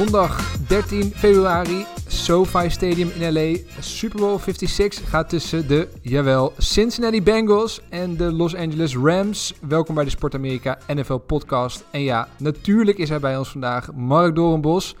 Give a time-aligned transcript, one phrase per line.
[0.00, 3.56] Zondag 13 februari, SoFi Stadium in LA.
[3.80, 9.54] Super Bowl 56 gaat tussen de, jawel, Cincinnati Bengals en de Los Angeles Rams.
[9.60, 11.84] Welkom bij de Sport Amerika NFL podcast.
[11.90, 14.96] En ja, natuurlijk is hij bij ons vandaag, Mark Doornbos.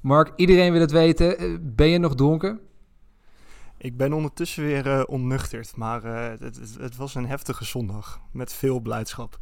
[0.00, 1.38] Mark, iedereen wil het weten.
[1.38, 2.60] Eh, Ben je nog dronken?
[3.78, 8.20] Ik ben ondertussen weer eh, onnuchterd, maar eh, het, het, het was een heftige zondag
[8.32, 9.38] met veel blijdschap.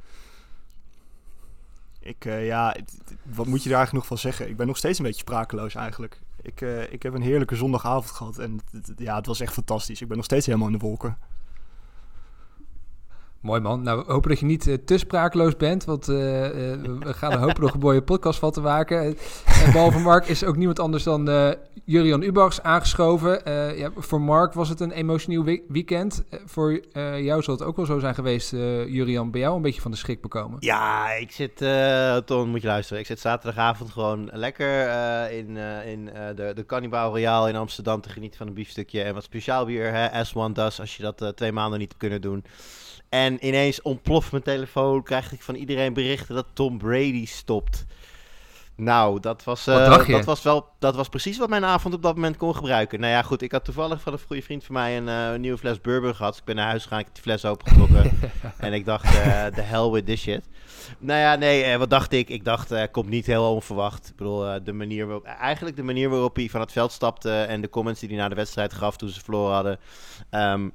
[2.08, 2.76] Ik, eh, ja,
[3.22, 4.48] wat moet je daar eigenlijk nog van zeggen?
[4.48, 6.20] Ik ben nog steeds een beetje sprakeloos eigenlijk.
[6.42, 8.60] Ik, eh, ik heb een heerlijke zondagavond gehad en
[8.96, 10.00] ja, het was echt fantastisch.
[10.00, 11.18] Ik ben nog steeds helemaal in de wolken.
[13.40, 13.82] Mooi man.
[13.82, 17.62] Nou, we hopen dat je niet eh, te sprakeloos bent, want we gaan er hopen
[17.62, 19.00] nog een mooie podcast van te maken.
[19.00, 19.16] En
[19.72, 21.24] behalve Mark is ook niemand anders dan
[21.90, 23.44] Jurian Ubachs aangeschoven.
[23.44, 26.24] Eh, ja, voor Mark was het een emotioneel we- weekend.
[26.30, 29.30] Eh, voor eh, jou zal het ook wel zo zijn geweest, Jurian.
[29.30, 30.56] Ben jou een beetje van de schrik bekomen?
[30.60, 31.56] Ja, ik zit,
[32.26, 33.00] Ton, moet je luisteren.
[33.00, 34.90] Ik zit zaterdagavond gewoon lekker
[35.30, 36.04] in, in
[36.36, 39.02] de, de Cannibal Royale in Amsterdam te genieten van een biefstukje.
[39.02, 42.44] En wat speciaal bier, hè, S1 does, als je dat twee maanden niet kunnen doen.
[43.08, 47.84] En ineens ontploft mijn telefoon, krijg ik van iedereen berichten dat Tom Brady stopt.
[48.80, 52.14] Nou, dat was, eh, dat was wel, dat was precies wat mijn avond op dat
[52.14, 53.00] moment kon gebruiken.
[53.00, 55.58] Nou ja, goed, ik had toevallig van een goede vriend van mij een, eh, nieuwe
[55.58, 56.30] fles bourbon gehad.
[56.30, 58.10] Dus ik ben naar huis gegaan, ik heb die fles opengetrokken.
[58.58, 60.44] en ik dacht, eh the hell with this shit.
[60.98, 62.28] Nou ja, nee, eh, wat dacht ik?
[62.28, 64.08] Ik dacht, eh komt niet heel onverwacht.
[64.08, 67.30] Ik bedoel, eh, de manier waarop, eigenlijk de manier waarop hij van het veld stapte
[67.30, 69.78] en de comments die hij na de wedstrijd gaf toen ze verloren hadden.
[70.30, 70.68] Ehm,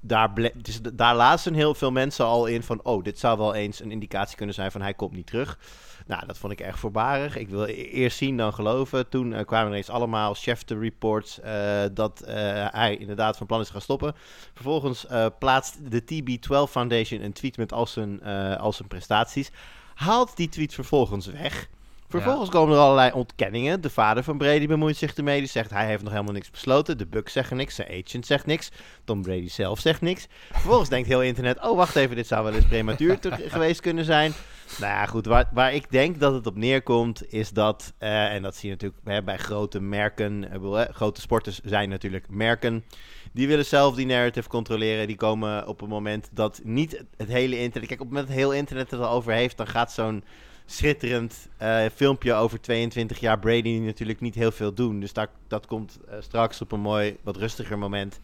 [0.00, 3.80] daar, dus daar lazen heel veel mensen al in van, oh, dit zou wel eens
[3.80, 5.58] een indicatie kunnen zijn van hij komt niet terug.
[6.06, 7.36] Nou, dat vond ik erg voorbarig.
[7.36, 9.08] Ik wil e- eerst zien dan geloven.
[9.08, 12.34] Toen eh, kwamen er ineens allemaal Schefter reports eh, dat eh,
[12.70, 14.14] hij inderdaad van plan is te gaan stoppen.
[14.54, 15.06] Vervolgens
[15.38, 18.22] plaatst de TB12 Foundation een tweet met al zijn,
[18.58, 19.50] al zijn prestaties.
[19.94, 21.68] Haalt die tweet vervolgens weg.
[22.08, 23.80] Vervolgens komen er allerlei ontkenningen.
[23.80, 25.38] De vader van Brady bemoeit zich ermee.
[25.38, 26.98] Die zegt hij heeft nog helemaal niks besloten.
[26.98, 27.74] De Bucks zeggen niks.
[27.74, 28.70] Zijn agent zegt niks.
[29.04, 30.26] Tom Brady zelf zegt niks.
[30.52, 33.18] Vervolgens denkt heel internet: oh wacht even, dit zou wel eens prematuur
[33.54, 34.32] geweest kunnen zijn.
[34.80, 35.26] Nou ja, goed.
[35.26, 38.74] Waar, waar ik denk dat het op neerkomt, is dat, eh, en dat zie je
[38.74, 40.48] natuurlijk hè, bij grote merken,
[40.92, 42.84] grote sporters zijn natuurlijk merken.
[43.32, 45.06] Die willen zelf die narrative controleren.
[45.06, 47.88] Die komen op het moment dat niet het hele internet.
[47.88, 50.24] Kijk, op het moment dat heel internet het al over heeft, dan gaat zo'n
[50.66, 55.00] schitterend eh, filmpje over 22 jaar Brady natuurlijk niet heel veel doen.
[55.00, 58.20] Dus daar, dat komt eh, straks op een mooi, wat rustiger moment.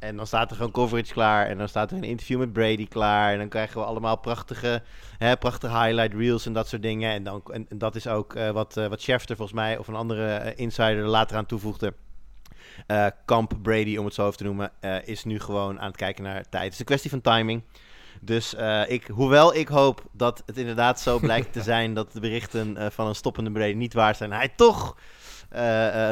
[0.00, 1.46] En dan staat er gewoon coverage klaar.
[1.46, 3.32] En dan staat er een interview met Brady klaar.
[3.32, 4.82] En dan krijgen we allemaal prachtige,
[5.18, 7.12] hè, prachtige highlight reels en dat soort dingen.
[7.12, 9.88] En, dan, en, en dat is ook eh, wat, eh wat Schefter volgens mij, of
[9.88, 11.94] een andere eh, insider er later aan toevoegde.
[13.24, 14.72] Kamp Brady, om het zo even te noemen,
[15.04, 16.64] is nu gewoon aan het kijken naar tijd.
[16.64, 17.62] Het is een kwestie van timing.
[18.20, 18.54] Dus
[18.86, 23.06] ik, hoewel ik hoop dat het inderdaad zo blijkt te zijn dat de berichten van
[23.06, 24.96] een stoppende Brady niet waar zijn, hij toch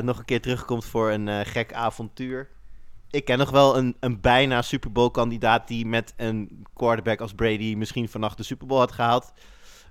[0.02, 2.48] nog een keer terugkomt voor een gek avontuur.
[3.10, 7.32] Ik ken nog wel een, een bijna Super Bowl kandidaat die met een quarterback als
[7.32, 9.32] Brady misschien vannacht de Super Bowl had gehaald.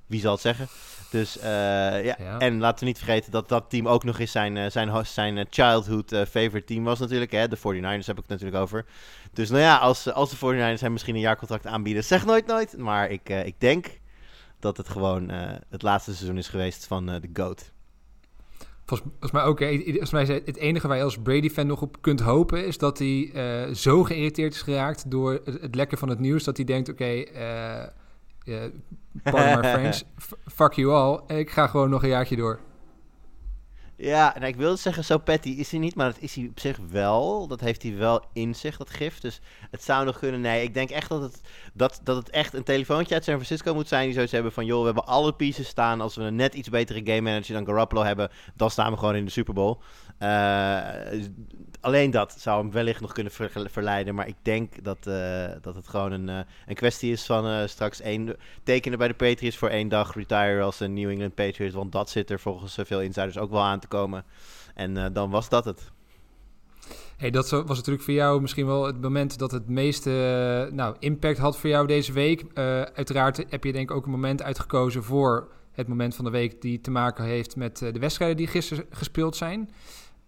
[0.06, 0.68] Wie zal het zeggen?
[1.10, 1.46] Dus eh,
[2.06, 2.16] ja.
[2.20, 2.38] Ja.
[2.38, 5.38] en laten we niet vergeten dat dat team ook nog eens zijn, eh, zijn, zijn
[5.38, 7.32] eh, childhood favorite team was natuurlijk.
[7.32, 7.48] Hè?
[7.48, 8.86] De 49ers heb ik het natuurlijk over.
[9.34, 12.78] Dus nou ja, als, als de 49ers hem misschien een jaarcontract aanbieden, zeg nooit nooit.
[12.78, 14.00] Maar ik, ik denk
[14.60, 15.30] dat het gewoon
[15.70, 17.72] het laatste seizoen is geweest van de GOAT.
[18.88, 19.60] Volgens, volgens mij ook.
[19.60, 19.82] hè.
[19.86, 22.66] Volgens mij is het enige waar je als Brady-fan nog op kunt hopen...
[22.66, 26.44] is dat hij eh, zo geïrriteerd is geraakt door het, het lekken van het nieuws...
[26.44, 27.90] dat hij denkt, oké, eh eh,
[29.24, 31.38] pardon my French, f- fuck you all.
[31.38, 32.60] Ik ga gewoon nog een jaartje door.
[34.00, 36.60] Ja, en ik wilde zeggen, zo petty is hij niet, maar dat is hij op
[36.60, 37.48] zich wel.
[37.48, 39.20] Dat heeft hij wel in zich, dat gif.
[39.20, 39.42] Dus
[39.72, 40.42] het zou nog kunnen.
[40.42, 41.42] Nee, ik denk echt dat het,
[41.74, 44.06] dat, dat het echt een telefoontje uit San Francisco moet zijn.
[44.06, 46.02] Die zoiets hebben van, joh, we hebben alle pieces staan.
[46.02, 49.16] Als we een net iets betere game manager dan Garoppolo hebben, dan staan we gewoon
[49.16, 49.78] in de Super Bowl.
[50.18, 51.20] Eh,
[51.82, 54.16] alleen dat zou hem wellicht nog kunnen ver- verleiden.
[54.16, 58.02] Maar ik denk dat, eh, dat het gewoon een, eh, een kwestie is van straks
[58.02, 61.76] één, tekenen bij de Patriots voor één dag, retire als een New England Patriots.
[61.76, 64.24] Want dat zit er volgens veel insiders ook wel aan te komen.
[64.74, 65.92] En dan was dat het.
[67.18, 70.10] Hey, dat was natuurlijk voor jou misschien wel het moment dat het meeste
[70.74, 72.46] nou, impact had voor jou deze week.
[72.94, 76.62] Uiteraard heb je denk ik ook een moment uitgekozen voor het moment van de week
[76.62, 79.70] die te maken heeft met de wedstrijden die gisteren gespeeld zijn.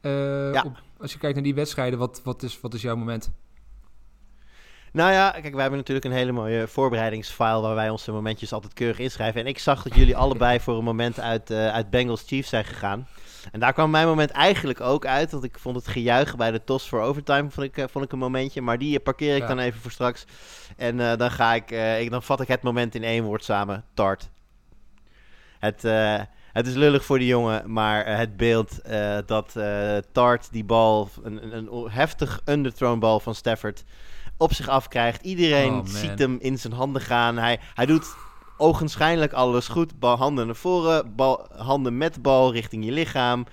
[0.01, 0.63] Eh, Ja.
[0.65, 3.31] op- als je kijkt naar die wedstrijden, wat, wat, is, wat is jouw moment?
[4.91, 8.73] Nou ja, kijk, wij hebben natuurlijk een hele mooie voorbereidingsfile waar wij onze momentjes altijd
[8.73, 9.41] keurig inschrijven.
[9.41, 12.65] En ik zag dat jullie allebei voor een moment uit, eh, uit Bengals Chiefs zijn
[12.65, 13.07] gegaan.
[13.51, 15.31] En daar kwam mijn moment eigenlijk ook uit.
[15.31, 18.11] Want ik vond het gejuich bij de TOS voor overtime vond ik, eh, vond ik
[18.11, 18.61] een momentje.
[18.61, 19.47] Maar die parkeer ik Ja.
[19.47, 20.25] dan even voor straks.
[20.77, 23.83] En dan, ga ik, ik, dan vat ik het moment in één woord samen.
[23.93, 24.29] Tart.
[25.59, 25.83] Het,
[26.53, 30.63] het is lullig voor die jongen, maar eh, het beeld eh, dat eh, Tart die
[30.63, 33.83] bal, een, een, een heftig underthrown bal van Stafford,
[34.37, 35.21] op zich afkrijgt.
[35.21, 37.37] Iedereen Oh, ziet hem in zijn handen gaan.
[37.37, 38.15] Hij, hij doet
[38.57, 39.99] ogenschijnlijk alles goed.
[39.99, 43.45] Bal, handen naar voren, bal, handen met bal richting je lichaam.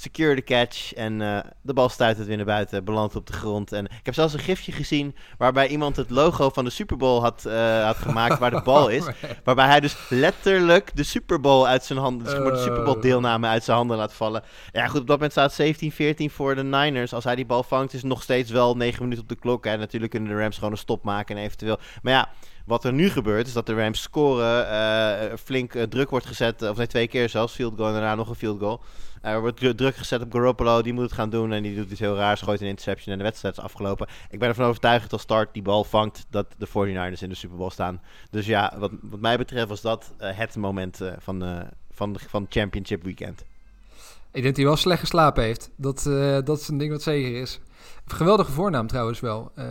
[0.00, 3.32] Secure the catch en eh, de bal stuit het weer naar buiten, belandt op de
[3.32, 3.72] grond.
[3.72, 7.20] En ik heb zelfs een gifje gezien waarbij iemand het logo van de Super Bowl
[7.20, 9.04] had, eh, had gemaakt waar de bal is.
[9.44, 13.02] Waarbij hij dus letterlijk de Super Bowl uit zijn handen, maar de Super Bowl Oh.
[13.02, 14.42] deelname uit zijn handen laat vallen.
[14.72, 17.12] Ja, goed, op dat moment staat 17-14 voor de Niners.
[17.12, 19.66] Als hij die bal vangt, is het nog steeds wel 9 minuten op de klok.
[19.66, 21.78] En natuurlijk kunnen de Rams gewoon een stop maken en eventueel.
[22.02, 22.28] Maar ja,
[22.66, 24.68] wat er nu gebeurt, is dat de Rams scoren.
[24.70, 27.54] eh, flink eh, druk wordt gezet, of nee, twee keer zelfs.
[27.54, 28.80] Field goal en daarna nog een field goal.
[29.22, 31.52] Eh, er wordt dru- druk gezet op Garoppolo, die moet het gaan doen.
[31.52, 34.06] En die doet iets heel raars, gooit een interception en de wedstrijd is afgelopen.
[34.30, 37.34] Ik ben ervan overtuigd dat als Start die bal vangt, dat de 49ers in de
[37.34, 38.00] Super Bowl staan.
[38.30, 41.60] Dus ja, wat, wat mij betreft was dat eh, het moment eh, van, eh
[41.92, 43.40] van, van Championship Weekend.
[44.32, 45.70] Ik denk dat hij wel slecht geslapen heeft.
[45.76, 47.60] Dat, eh, dat is een ding wat zeker is.
[48.06, 49.50] Geweldige voornaam trouwens wel.
[49.54, 49.66] Eh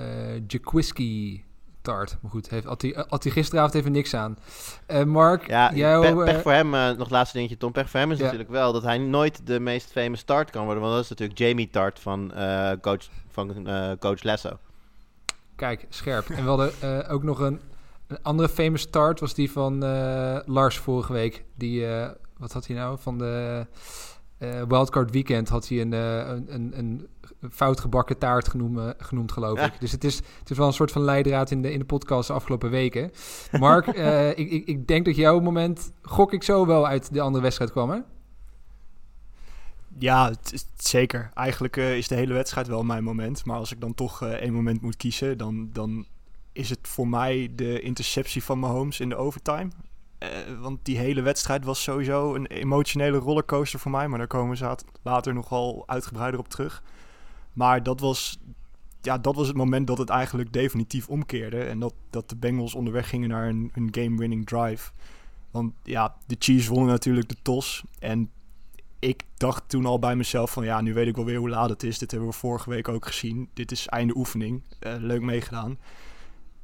[0.48, 1.44] Jaquiski
[1.82, 2.18] Tart.
[2.22, 4.38] Maar goed, heeft, had, hij, had hij gisteravond even niks aan.
[4.86, 8.00] Eh, Mark, Ja, jouw, pech eh, voor hem, eh, nog laatste dingetje Tom, pech voor
[8.00, 8.24] hem is Ja.
[8.24, 10.82] natuurlijk wel dat hij nooit de meest famous Tart kan worden.
[10.84, 14.58] Want dat is natuurlijk Jamie Tart van, eh, coach, van eh, coach Lasso.
[15.56, 16.30] Kijk, scherp.
[16.30, 17.60] En we hadden eh, ook nog een,
[18.08, 21.44] een andere famous start, was die van eh, Lars vorige week.
[21.56, 22.98] Die, eh, wat had hij nou?
[23.00, 23.66] Van de
[24.40, 26.48] eh, Wildcard Weekend had hij een, eh, een,
[26.78, 27.08] een,
[27.40, 29.66] een fout gebakken taart genoemd, genoemd geloof Ja.
[29.66, 29.80] ik.
[29.80, 32.28] Dus het is, het is wel een soort van leidraad in de, in de podcast
[32.28, 33.12] de afgelopen weken.
[33.52, 37.22] Mark, eh, ik, ik, ik denk dat jouw moment, gok ik zo wel uit de
[37.22, 38.00] andere wedstrijd kwam, hè?
[39.98, 40.34] Ja,
[40.78, 41.30] zeker.
[41.34, 43.46] Eigenlijk is de hele wedstrijd wel mijn moment.
[43.46, 46.06] Maar als ik dan toch eh, één moment moet kiezen, dan, dan
[46.52, 49.70] is het voor mij de interceptie van Mahomes in de overtime.
[50.20, 50.30] Eh,
[50.60, 54.08] want die hele wedstrijd was sowieso een emotionele rollercoaster voor mij.
[54.08, 56.84] Maar daar komen zaat- later nogal uitgebreider op terug.
[57.54, 58.40] Maar dat was,
[59.02, 61.64] ja, dat was het moment dat het eigenlijk definitief omkeerde.
[61.64, 64.92] En dat, dat de Bengals onderweg gingen naar een, een game-winning drive.
[65.52, 67.84] Want ja, de Chiefs wonnen natuurlijk de TOS.
[68.00, 68.32] En
[69.00, 71.70] ik dacht toen al bij mezelf van ja, nu weet ik wel weer hoe laat
[71.70, 71.98] het is.
[71.98, 73.50] Dit hebben we vorige week ook gezien.
[73.54, 74.64] Dit is einde oefening.
[74.80, 75.80] Eh, leuk meegedaan.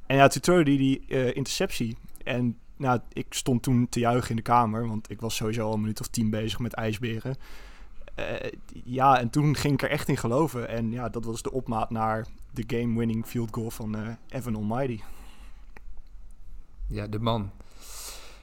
[0.06, 1.96] En ja, toen hij die eh, interceptie.
[2.24, 5.72] En nou, ik stond toen te juichen in de kamer, want ik was sowieso al
[5.72, 7.36] een minuut of tien bezig met ijsberen.
[8.14, 8.50] Eh,
[8.84, 10.68] ja, en toen ging ik er echt in geloven.
[10.68, 15.00] En ja, dat was de opmaat naar de game-winning field goal van eh, Evan Almighty.
[16.88, 17.50] Ja, de man.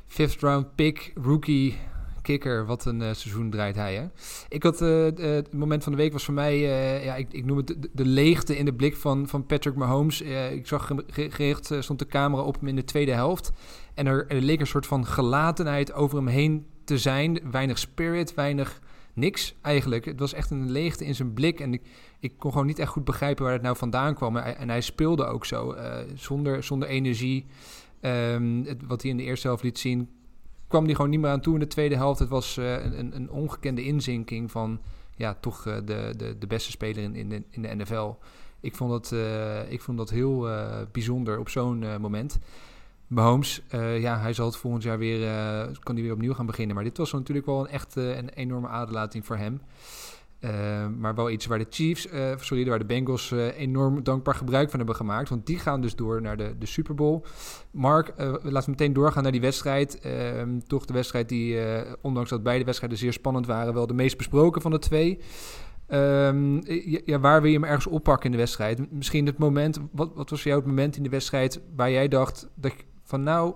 [0.05, 1.77] Fifth round pick, rookie,
[2.23, 2.65] kicker.
[2.65, 4.05] Wat een eh, seizoen draait hij, hè?
[4.49, 6.59] Ik had, eh, eh, het moment van de week was voor mij,
[7.03, 10.21] ja, ik, ik noem het de, leegte in de blik van, van Patrick Mahomes.
[10.51, 13.51] Ik zag ge- ge- gericht, stond de camera op hem in de tweede helft.
[13.93, 17.39] En er, er leek een soort van gelatenheid over hem heen te zijn.
[17.51, 18.81] Weinig spirit, weinig
[19.13, 20.05] niks eigenlijk.
[20.05, 21.59] Het was echt een leegte in zijn blik.
[21.59, 21.81] En ik,
[22.19, 24.37] ik kon gewoon niet echt goed begrijpen waar het nou vandaan kwam.
[24.37, 25.75] En hij, en hij speelde ook zo,
[26.15, 27.45] zonder, zonder energie.
[28.01, 30.09] Ehm, het, wat hij in de eerste helft liet zien,
[30.73, 32.19] kwam hij gewoon niet meer aan toe in de tweede helft.
[32.19, 34.79] Het was eh, een, een- ongekende inzinking van
[35.15, 38.13] ja, toch eh, de, de, de beste speler in, in, de, in de NFL.
[38.59, 40.47] Ik vond dat, eh, ik vond dat heel
[40.91, 42.39] bijzonder op zo'n moment.
[43.07, 43.61] Mahomes,
[43.99, 45.19] ja, hij zal het volgend jaar weer,
[45.83, 46.75] kan hij weer opnieuw gaan beginnen.
[46.75, 49.61] Maar dit was natuurlijk wel een echt een enorme aderlating voor hem.
[50.43, 54.35] Eh, maar wel iets waar de Chiefs, eh, sorry, waar de Bengals eh, enorm dankbaar
[54.35, 55.29] gebruik van hebben gemaakt.
[55.29, 57.21] Want die gaan dus door naar de, de Super Bowl.
[57.71, 59.99] Mark, laten we meteen doorgaan naar die wedstrijd.
[59.99, 61.59] Ehm, toch de wedstrijd die,
[62.01, 65.19] ondanks dat beide wedstrijden zeer spannend waren, wel de meest besproken van de twee.
[65.87, 66.61] Ehm,
[67.05, 68.91] ja, waar wil je hem ergens oppakken in de wedstrijd?
[68.91, 72.07] Misschien het moment, wat, wat was voor jou het moment in de wedstrijd waar jij
[72.07, 72.73] dacht dat
[73.03, 73.53] van nou,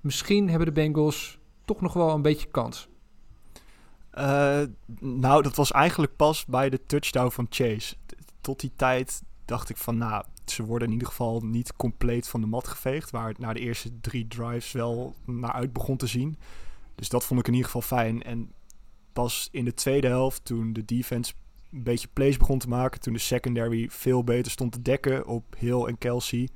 [0.00, 2.88] misschien hebben de Bengals toch nog wel een beetje kans.
[4.16, 4.62] Eh,
[5.00, 7.96] nou, dat was eigenlijk pas bij de touchdown van Chase.
[8.40, 12.40] Tot die tijd dacht ik van, nou, ze worden in ieder geval niet compleet van
[12.40, 13.10] de mat geveegd.
[13.10, 16.38] Waar het na de eerste drie drives wel naar uit begon te zien.
[16.94, 18.22] Dus dat vond ik in ieder geval fijn.
[18.22, 18.52] En
[19.12, 21.32] pas in de tweede helft, toen de defense
[21.72, 23.00] een beetje plays begon te maken.
[23.00, 26.48] Toen de secondary veel beter stond te dekken op Hill en Kelsey.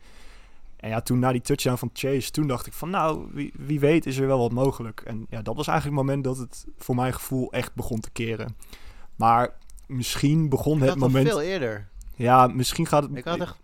[0.80, 3.80] En ja, toen na die touchdown van Chase, toen dacht ik van nou, wie, wie
[3.80, 5.00] weet is er wel wat mogelijk.
[5.00, 8.10] En ja, dat was eigenlijk het moment dat het voor mijn gevoel echt begon te
[8.10, 8.56] keren.
[9.16, 9.54] Maar
[9.86, 11.28] misschien begon Ik het moment...
[11.28, 11.88] veel eerder.
[12.14, 13.16] Ja, misschien gaat het...
[13.16, 13.56] Ik had echt...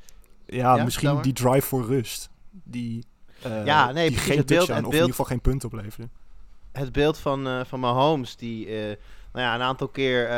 [0.47, 2.31] ja, Ja, misschien die drive voor rust.
[2.51, 3.05] Die,
[3.43, 5.41] eh, Ja, nee, die geen het beeld- touchdown, het of in beeld- ieder geval geen
[5.41, 6.09] punt opleverde.
[6.73, 8.97] het beeld van, eh van Mahomes, die eh,
[9.33, 10.29] nou ja, een aantal keer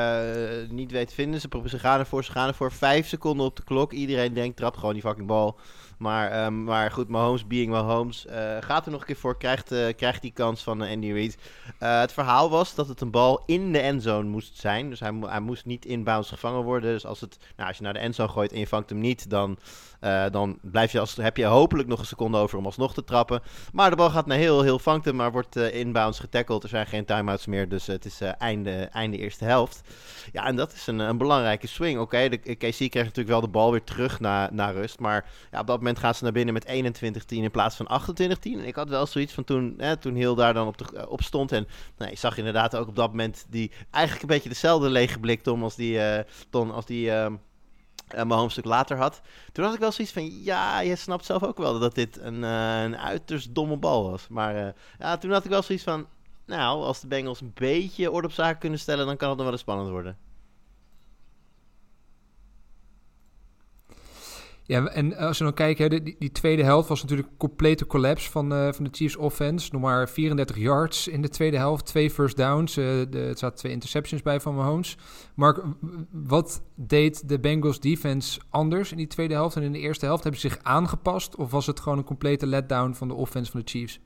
[0.71, 1.41] niet weet vinden.
[1.41, 2.73] Ze, ze gaan ervoor, ze gaan ervoor.
[2.73, 3.93] Vijf seconden op de klok.
[3.93, 5.59] Iedereen denkt, trap gewoon die fucking bal.
[5.99, 8.27] Maar, ehm, maar goed, Mahomes being Mahomes.
[8.27, 11.13] eh gaat er nog een keer voor, krijgt, eh, krijgt die kans van eh, Andy
[11.13, 11.39] Reid.
[11.79, 14.91] Het verhaal was dat het een bal in de endzone moest zijn.
[14.91, 16.93] Dus hij, hij moest niet inbounds gevangen worden.
[16.93, 19.31] Dus als, het, nou, als je naar de endzone gooit en je vangt hem niet,
[19.31, 19.59] dan,
[20.31, 23.43] dan blijf je als, heb je hopelijk nog een seconde over om alsnog te trappen.
[23.73, 26.63] Maar de bal gaat naar heel, heel vangt hem, maar wordt inbounds getackeld.
[26.63, 29.81] Er zijn geen timeouts meer, dus het is einde, einde eerste helft.
[30.33, 31.99] Ja, en dat is een, een belangrijke swing.
[31.99, 34.99] Oké, de KC kreeg natuurlijk wel de bal weer terug naar, naar rust.
[34.99, 36.71] Maar ja, op dat moment gaan ze naar binnen met 21-10
[37.27, 38.59] in plaats van 28-10.
[38.59, 41.11] En ik had wel zoiets van toen, hè, toen Hill daar dan op, de, eh,
[41.11, 41.53] op stond.
[41.53, 45.19] En nou, je zag inderdaad ook op dat moment die eigenlijk een beetje dezelfde lege
[45.19, 47.35] blik, Tom, als die, eh Tom, als die ehm
[48.09, 49.21] eh, Mahomes een stuk later had.
[49.53, 52.45] Toen had ik wel zoiets van, ja, je snapt zelf ook wel dat dit een,
[52.45, 54.29] eh, een uiterst domme bal was.
[54.29, 56.07] Maar ja, toen had ik wel zoiets van,
[56.47, 59.47] nou, als de Bengals een beetje orde op zaken kunnen stellen, dan kan het nog
[59.47, 60.28] wel eens spannend worden.
[64.69, 67.87] Ja, en als we dan kijken, hè, die, die tweede helft was natuurlijk een complete
[67.87, 69.69] collapse van, eh, van de Chiefs offense.
[69.73, 72.77] Nog maar 34 yards in de tweede helft, twee first downs.
[72.77, 74.97] eh, de, er zaten twee interceptions bij van Mahomes.
[75.35, 75.63] Mark,
[76.11, 80.23] wat deed de Bengals defense anders in die tweede helft en in de eerste helft?
[80.23, 83.61] Hebben ze zich aangepast of was het gewoon een complete letdown van de offense van
[83.61, 84.01] de Chiefs?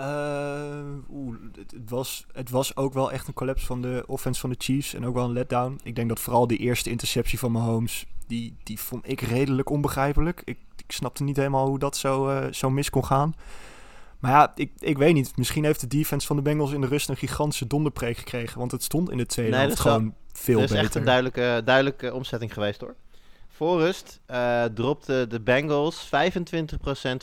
[0.00, 4.40] Eh, oeh, het, het was, het was ook wel echt een collapse van de offense
[4.40, 4.94] van de Chiefs.
[4.94, 5.80] En ook wel een letdown.
[5.82, 8.06] Ik denk dat vooral die eerste interceptie van Mahomes...
[8.26, 10.42] die, die vond ik redelijk onbegrijpelijk.
[10.44, 13.34] Ik, ik snapte niet helemaal hoe dat zo, eh, zo mis kon gaan.
[14.18, 15.36] Maar ja, ik, ik weet niet.
[15.36, 17.08] Misschien heeft de defense van de Bengals in de rust...
[17.08, 18.58] een gigantische donderpreek gekregen.
[18.58, 20.70] Want het stond in de tweede Nee, helft dat is wel- gewoon veel Er is
[20.70, 20.84] beter.
[20.84, 22.94] echt een duidelijke, duidelijke omzetting geweest hoor.
[23.48, 26.08] Voor rust eh dropte de Bengals 25%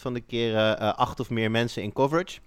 [0.02, 2.40] van de keren eh, acht of meer mensen in coverage.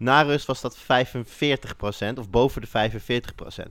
[0.00, 3.68] Na rust was dat 45% of boven de 45%.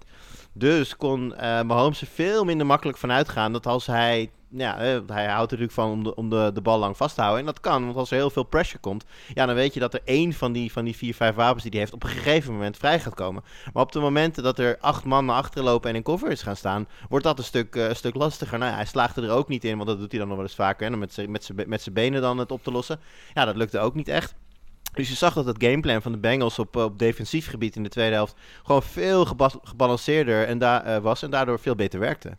[0.53, 4.31] Dus kon eh Mahomes er veel minder makkelijk van uitgaan dat als hij...
[4.51, 7.15] Ja, eh, hij houdt er natuurlijk van om, de, om de, de bal lang vast
[7.15, 7.39] te houden.
[7.39, 9.05] En dat kan, want als er heel veel pressure komt...
[9.33, 11.71] Ja, dan weet je dat er één van die, van die vier, vijf wapens die
[11.71, 11.93] hij heeft...
[11.93, 13.43] op een gegeven moment vrij gaat komen.
[13.73, 16.55] Maar op de momenten dat er acht man naar achteren lopen en in coverage gaan
[16.55, 16.87] staan...
[17.09, 18.57] wordt dat een stuk, eh, een stuk lastiger.
[18.57, 20.55] Nou hij slaagde er ook niet in, want dat doet hij dan nog wel eens
[20.55, 20.97] vaker.
[21.55, 22.99] Be- met zijn benen dan het op te lossen.
[23.33, 24.35] Ja, dat lukte ook niet echt.
[24.93, 27.89] Dus je zag dat het gameplan van de Bengals op, op defensief gebied in de
[27.89, 29.25] tweede helft gewoon veel
[29.63, 32.37] gebalanceerder en daar eh, was en daardoor veel beter werkte.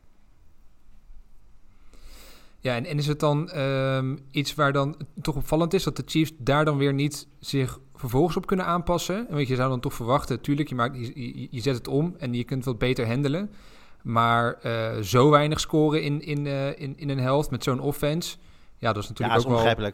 [2.61, 6.03] Ja, en, en is het dan ehm, iets waar dan toch opvallend is dat de
[6.07, 9.29] Chiefs daar dan weer niet zich vervolgens op kunnen aanpassen?
[9.29, 12.15] En weet je, zou dan toch verwachten, tuurlijk, je, maakt, je, je, zet het om
[12.19, 13.51] en je kunt wat beter handelen.
[14.03, 18.37] Maar eh, zo weinig scoren in, in, eh, in, in een helft met zo'n offense,
[18.79, 19.93] ja, dat is Ja, natuurlijk dat is ook wel...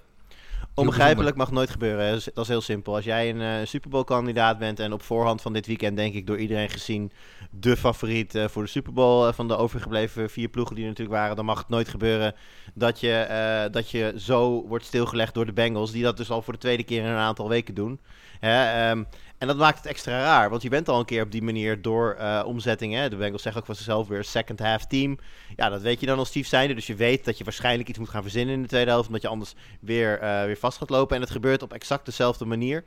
[0.76, 1.36] onbegrijpelijk.
[1.36, 2.08] Mag nooit gebeuren.
[2.10, 2.94] Dat is, dat is heel simpel.
[2.94, 6.14] Als jij een eh Super Bowl kandidaat bent en op voorhand van dit weekend denk
[6.14, 7.12] ik door iedereen gezien
[7.50, 10.90] de favoriet eh, voor de Super Bowl eh, van de overgebleven vier ploegen die er
[10.90, 12.34] natuurlijk waren, dan mag het nooit gebeuren
[12.74, 16.52] dat je, dat je zo wordt stilgelegd door de Bengals, die dat dus al voor
[16.52, 18.00] de tweede keer in een aantal weken doen.
[18.40, 19.04] Hè, ehm,
[19.38, 21.82] en dat maakt het extra raar, want je bent al een keer op die manier
[21.82, 23.10] door eh omzettingen.
[23.10, 25.18] De Bengals zeggen ook van zichzelf weer second half team.
[25.56, 26.74] Ja, dat weet je dan als Steve zijnde.
[26.74, 29.22] Dus je weet dat je waarschijnlijk iets moet gaan verzinnen in de tweede helft, omdat
[29.22, 31.16] je anders weer, eh, weer vast gaat lopen.
[31.16, 32.84] En het gebeurt op exact dezelfde manier.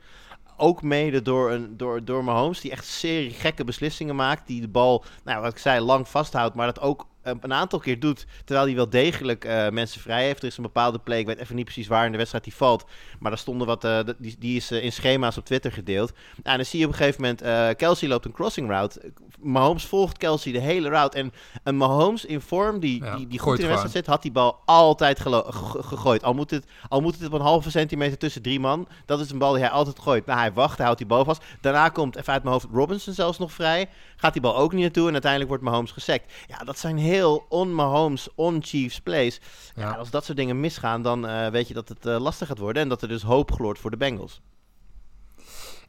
[0.56, 4.46] Ook mede door, een, door, door Mahomes, die echt serie gekke beslissingen maakt.
[4.46, 8.00] Die de bal, nou, wat ik zei, lang vasthoudt, maar dat ook een aantal keer
[8.00, 8.26] doet.
[8.44, 10.42] Terwijl hij wel degelijk eh, mensen vrij heeft.
[10.42, 12.54] Er is een bepaalde play, ik weet even niet precies waar in de wedstrijd die
[12.54, 12.84] valt.
[13.18, 16.12] Maar daar stonden wat, eh, die, die is eh, in schema's op Twitter gedeeld.
[16.42, 19.12] En dan zie je op een gegeven moment, Kelsey loopt een crossing route.
[19.40, 21.16] Mahomes volgt Kelsey de hele route.
[21.16, 24.22] En een Mahomes in vorm, die, Ja, die, die goed in de wedstrijd zit, had
[24.22, 26.22] die bal altijd gegooid.
[26.22, 28.88] Al moet, het, al moet het op een halve centimeter tussen drie man.
[29.06, 30.26] Dat is een bal die hij altijd gooit.
[30.26, 31.44] Nou, hij wacht, hij houdt die bal vast.
[31.60, 33.88] Daarna komt, even uit mijn hoofd, Robinson zelfs nog vrij.
[34.20, 36.32] Gaat die bal ook niet naartoe en uiteindelijk wordt Mahomes gesekt.
[36.46, 39.40] Ja, dat zijn heel on-Mahomes, on-Chiefs plays.
[39.74, 39.82] Ja.
[39.82, 39.94] Ja.
[39.94, 42.82] als dat soort dingen misgaan, dan eh, weet je dat het eh, lastig gaat worden.
[42.82, 44.40] En dat er dus hoop gloort voor de Bengals.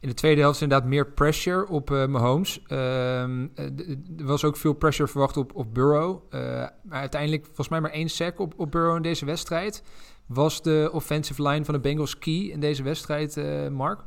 [0.00, 2.62] In de tweede helft is inderdaad meer pressure op eh Mahomes.
[2.66, 3.64] Ehm, eh,
[4.18, 6.32] er was ook veel pressure verwacht op, op Burrow.
[6.82, 9.82] Maar uiteindelijk volgens mij maar één sack op, op Burrow in deze wedstrijd.
[10.26, 13.36] Was de offensive line van de Bengals key in deze wedstrijd,
[13.70, 14.00] Mark?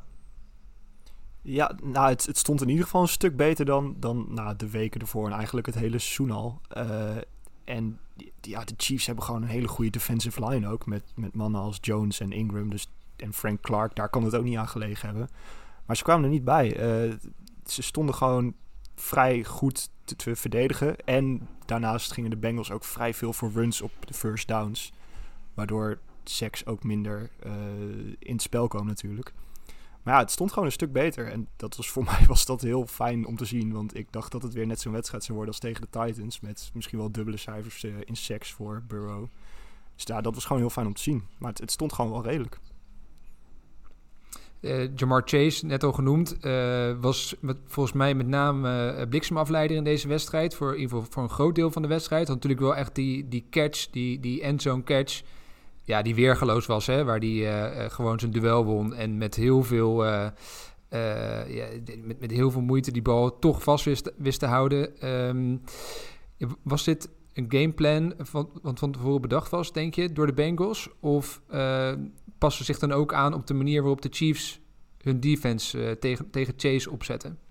[1.48, 5.02] Ja, nou, het, stond in ieder geval een stuk beter dan, dan nou, de weken
[5.02, 6.62] ervoor en eigenlijk het hele seizoen al.
[6.68, 7.18] Eh,
[7.64, 8.00] en
[8.42, 10.86] ja, de Chiefs hebben gewoon een hele goede defensive line ook.
[10.86, 13.96] Met, met mannen als Jones en Ingram dus, en Frank Clark.
[13.96, 15.30] Daar kan het ook niet aan gelegen hebben.
[15.86, 16.76] Maar ze kwamen er niet bij.
[16.76, 17.14] Eh,
[17.66, 18.54] ze stonden gewoon
[18.96, 20.98] vrij goed te, te verdedigen.
[20.98, 24.94] En daarnaast gingen de Bengals ook vrij veel voor runs op de first downs.
[25.54, 27.52] Waardoor seks ook minder eh,
[28.20, 29.34] in het spel kwam natuurlijk.
[30.06, 31.32] Maar ja, het stond gewoon een stuk beter.
[31.32, 33.74] En dat was voor mij was dat heel fijn om te zien.
[33.74, 36.40] Want ik dacht dat het weer net zo'n wedstrijd zou worden als tegen de Titans.
[36.40, 39.26] Met misschien wel dubbele cijfers eh, in seks voor Burrow.
[39.96, 41.24] Dus ja, dat was gewoon heel fijn om te zien.
[41.38, 42.60] Maar het, stond gewoon wel redelijk.
[44.60, 47.36] Eh, Jamar Chase, net al genoemd, eh, was
[47.68, 50.56] volgens mij met name bliksemafleider in deze wedstrijd.
[50.56, 52.28] Voor, in voor een groot deel van de wedstrijd.
[52.28, 55.22] Had natuurlijk wel echt die, die catch, die, die endzone catch.
[55.86, 58.94] Ja, die weergeloos was, hè, waar hij eh, eh, gewoon zijn duel won.
[58.94, 60.30] En met heel veel, eh,
[61.48, 61.68] ja,
[62.04, 63.86] met, met heel veel moeite die bal toch vast
[64.18, 65.00] wist, te houden.
[65.00, 65.58] Ehm,
[66.64, 70.90] was dit een gameplan van, wat van tevoren bedacht was, denk je, door de Bengals?
[71.00, 71.42] Of
[72.38, 74.60] passen zich dan ook aan op de manier waarop de Chiefs
[75.02, 77.45] hun defense tegen, tegen Chase opzetten?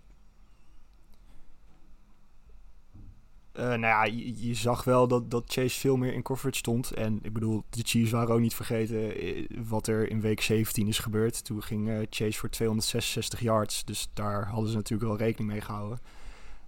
[3.54, 4.04] Eh, nou ja,
[4.36, 6.90] je, zag wel dat, dat Chase veel meer in coverage stond.
[6.90, 10.88] En ik bedoel, de Chiefs waren ook niet vergeten eh, wat er in week 17
[10.88, 11.44] is gebeurd.
[11.44, 13.84] Toen ging eh, Chase voor 266 yards.
[13.84, 15.98] Dus daar hadden ze natuurlijk wel rekening mee gehouden.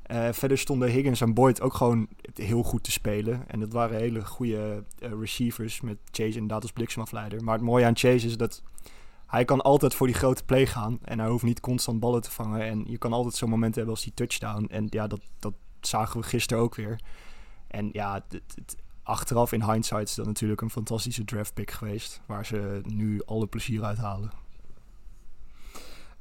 [0.02, 3.48] Eh, verder stonden Higgins en Boyd ook gewoon heel goed te spelen.
[3.48, 7.44] En dat waren hele goede receivers met Chase inderdaad als bliksemafleider.
[7.44, 8.62] Maar het mooie aan Chase is dat
[9.26, 10.98] hij kan altijd voor die grote play gaan.
[11.02, 12.60] En hij hoeft niet constant ballen te vangen.
[12.60, 14.66] En je kan altijd zo'n moment hebben als die touchdown.
[14.70, 15.52] En ja, dat, dat
[15.86, 17.00] zagen we gisteren ook weer.
[17.66, 22.20] En ja, het, achteraf in hindsight is dat natuurlijk een fantastische draft pick geweest.
[22.26, 24.30] Waar ze nu alle plezier uit halen.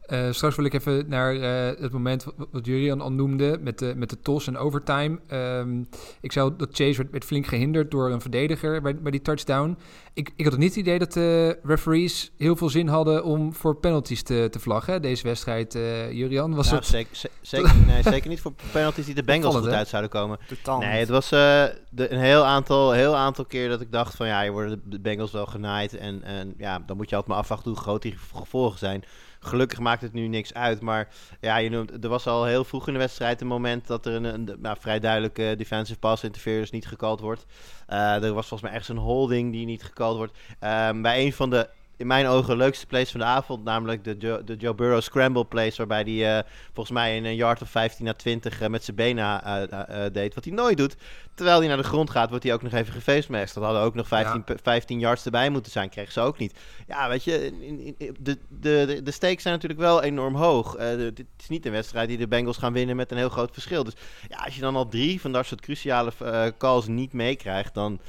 [0.05, 3.93] Eh, straks wil ik even naar eh, het moment wat, Julian al noemde met de,
[3.95, 5.19] met de tos en overtime.
[5.27, 5.83] Ehm,
[6.21, 9.77] ik zei dat Chase werd, werd flink gehinderd door een verdediger bij, bij die touchdown.
[10.13, 13.75] Ik, ik had niet het idee dat de referees heel veel zin hadden om voor
[13.75, 15.01] penalties te, te vlaggen.
[15.01, 16.87] Deze wedstrijd, eh Julian, was Nou, dat...
[16.89, 20.37] zeker, ze- zeker, nee, zeker niet voor penalties die de Bengals goed uit zouden komen.
[20.47, 24.15] Totaal Nee, het was eh, de, een heel aantal, heel aantal keer dat ik dacht
[24.15, 25.97] van ja, je worden de Bengals wel genaaid.
[25.97, 29.03] En, en ja, dan moet je altijd maar afwachten hoe groot die gevolgen zijn.
[29.45, 30.81] Gelukkig maakt het nu niks uit.
[30.81, 31.07] Maar
[31.41, 34.13] ja, je noemt, er was al heel vroeg in de wedstrijd een moment dat er
[34.13, 37.45] een, een nou, vrij duidelijke defensive pass interference niet gekald wordt.
[37.87, 40.37] Eh, er was volgens mij ergens een holding die niet gekald wordt.
[40.59, 44.15] Ehm, bij een van de in mijn ogen leukste plays van de avond, namelijk de,
[44.19, 47.69] Joe, de Joe Burrow scramble plays, waarbij hij eh, volgens mij in een yard of
[47.69, 50.95] 15 à 20 eh, met zijn benen eh, deed, wat hij nooit doet.
[51.35, 53.53] Terwijl hij naar de grond gaat, wordt hij ook nog even gefacemasked.
[53.53, 54.53] Dat hadden ook nog 15, Ja.
[54.53, 56.59] p- 15 yards erbij moeten zijn, kregen ze ook niet.
[56.87, 60.75] Ja, weet je, in, in- in- de, de, de, stakes zijn natuurlijk wel enorm hoog.
[61.13, 63.83] Dit is niet een wedstrijd die de Bengals gaan winnen met een heel groot verschil.
[63.83, 63.93] Dus
[64.29, 66.11] ja, als je dan al drie van dat soort cruciale
[66.57, 67.99] calls niet meekrijgt, dan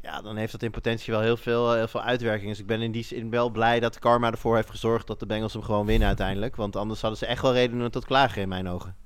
[0.00, 2.48] ja, dan heeft dat in potentie wel heel veel, heel veel uitwerking.
[2.48, 5.26] Dus ik ben in die zin wel blij dat karma ervoor heeft gezorgd dat de
[5.26, 6.56] Bengals hem gewoon winnen uiteindelijk.
[6.56, 8.96] Want anders hadden ze echt wel redenen tot klagen in mijn ogen.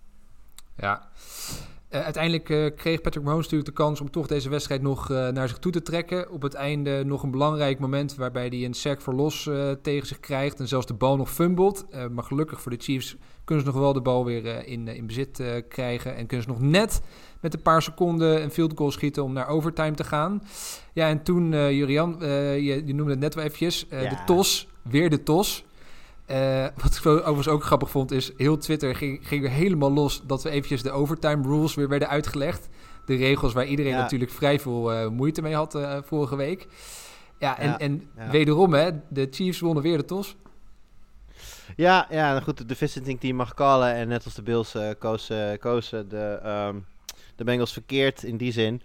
[0.76, 1.08] Ja.
[1.92, 5.28] Eh, uiteindelijk eh, kreeg Patrick Mahomes natuurlijk de kans om toch deze wedstrijd nog eh,
[5.28, 6.30] naar zich toe te trekken.
[6.30, 9.50] Op het einde nog een belangrijk moment waarbij hij een sack voor los
[9.82, 10.60] tegen zich krijgt.
[10.60, 11.86] En zelfs de bal nog fumbelt.
[12.10, 15.42] Maar gelukkig voor de Chiefs kunnen ze nog wel de bal weer in, in bezit
[15.68, 16.16] krijgen.
[16.16, 17.00] En kunnen ze nog net
[17.40, 20.42] met een paar seconden een field goal schieten om naar overtime te gaan.
[20.92, 24.08] Ja, en toen, Jurian, je, je noemde het net wel eventjes, Ja.
[24.08, 25.64] de tos, weer de tos.
[26.26, 30.22] Eh, wat ik overigens ook grappig vond, is heel Twitter ging, ging weer helemaal los
[30.26, 32.68] dat we eventjes de overtime rules weer werden uitgelegd.
[33.06, 33.98] De regels waar iedereen Ja.
[34.00, 36.66] natuurlijk vrij veel eh, moeite mee had eh, vorige week.
[37.38, 38.30] Ja, en, Ja, en ja.
[38.30, 40.36] wederom, hè, de Chiefs wonnen weer de tos.
[41.76, 43.94] Ja, ja goed, de visiting team mag callen.
[43.94, 46.76] En net als de Bills kozen, kozen de, ehm,
[47.36, 48.82] de Bengals verkeerd in die zin.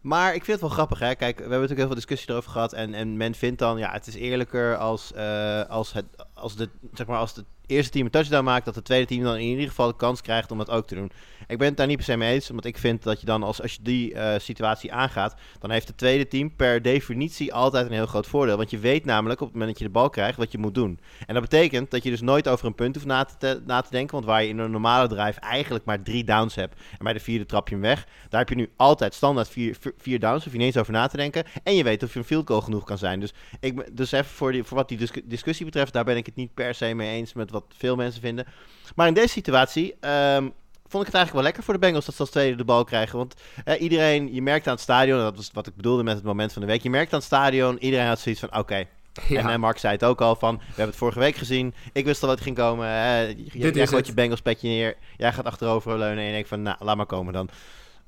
[0.00, 1.14] Maar ik vind het wel grappig, hè.
[1.14, 2.72] Kijk, we hebben natuurlijk heel veel discussie erover gehad.
[2.72, 6.68] En, en men vindt dan, ja, het is eerlijker als, eh, als, het, als, de,
[6.92, 8.64] zeg maar, als het eerste team een touchdown maakt...
[8.64, 10.94] dat het tweede team dan in ieder geval de kans krijgt om dat ook te
[10.94, 11.10] doen.
[11.46, 12.48] Ik ben het daar niet per se mee eens.
[12.48, 15.34] Want ik vind dat je dan, als, als je die eh, situatie aangaat...
[15.58, 18.56] dan heeft het tweede team per definitie altijd een heel groot voordeel.
[18.56, 20.74] Want je weet namelijk op het moment dat je de bal krijgt wat je moet
[20.74, 21.00] doen.
[21.26, 23.90] En dat betekent dat je dus nooit over een punt hoeft na te, na te
[23.90, 24.14] denken.
[24.14, 26.80] Want waar je in een normale drive eigenlijk maar drie downs hebt.
[26.90, 28.06] En bij de vierde trap je hem weg.
[28.28, 30.44] Daar heb je nu altijd standaard vier, vier- downs.
[30.44, 31.44] Hoef je niet eens over na te denken.
[31.62, 33.20] En je weet of je een field goal genoeg kan zijn.
[33.20, 35.92] Dus, ik, dus even voor, die, voor wat die discu- discussie betreft.
[35.92, 38.46] Daar ben ik het niet per se mee eens met wat veel mensen vinden.
[38.94, 39.94] Maar in deze situatie.
[40.00, 40.48] ehm,
[40.88, 42.84] Vond ik het eigenlijk wel lekker voor de Bengals dat ze als tweede de bal
[42.84, 43.18] krijgen.
[43.18, 46.14] Want eh, iedereen, je merkt aan het stadion, en dat was wat ik bedoelde met
[46.14, 46.82] het moment van de week.
[46.82, 48.84] Je merkt aan het stadion, iedereen had zoiets van: oké,
[49.28, 49.40] Ja.
[49.40, 51.74] En eh, Mark zei het ook al van, we hebben het vorige week gezien.
[51.92, 52.86] Ik wist al wat er ging komen.
[52.88, 53.20] hè.
[53.20, 54.06] Je- Dit jij gooit het.
[54.06, 54.96] je Bengals petje neer.
[55.16, 57.48] Jij gaat achterover leunen en denkt van, nou, laat maar komen dan.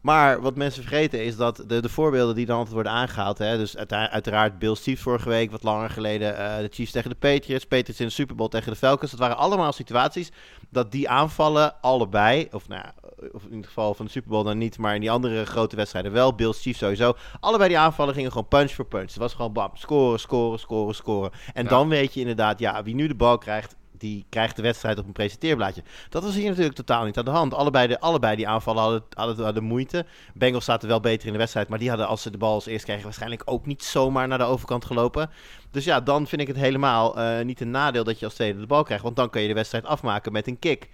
[0.03, 3.39] Maar wat mensen vergeten is dat de, de voorbeelden die dan altijd worden aangehaald.
[3.39, 6.37] Hè, dus uitera- uiteraard Bills Chiefs vorige week, wat langer geleden.
[6.37, 7.65] eh, de Chiefs tegen de Patriots.
[7.65, 9.11] Patriots in de Super Bowl tegen de Falcons.
[9.11, 10.31] Dat waren allemaal situaties
[10.71, 12.49] dat die aanvallen allebei.
[12.53, 12.95] Of, nou, ja,
[13.33, 14.79] of in ieder geval van de Super Bowl dan niet.
[14.79, 16.35] Maar in die andere grote wedstrijden wel.
[16.35, 17.15] Bills Chiefs sowieso.
[17.41, 19.09] Allebei die aanvallen gingen gewoon punch voor punch.
[19.09, 21.31] Het was gewoon bam, scoren, scoren, scoren, scoren.
[21.55, 21.69] En Ja.
[21.71, 25.07] dan weet je inderdaad, ja, wie nu de bal krijgt, die krijgt de wedstrijd op
[25.07, 25.83] een presenteerblaadje.
[26.09, 27.55] Dat was hier natuurlijk totaal niet aan de hand.
[27.55, 30.07] Allebei, de, allebei die aanvallen hadden, hadden, hadden moeite.
[30.35, 32.67] Bengals zaten wel beter in de wedstrijd, maar die hadden als ze de bal als
[32.67, 35.31] eerst kregen waarschijnlijk ook niet zomaar naar de overkant gelopen.
[35.71, 38.61] Dus ja, dan vind ik het helemaal eh, niet een nadeel dat je als tweede
[38.61, 40.89] de bal krijgt, want dan kun je de wedstrijd afmaken met een kick.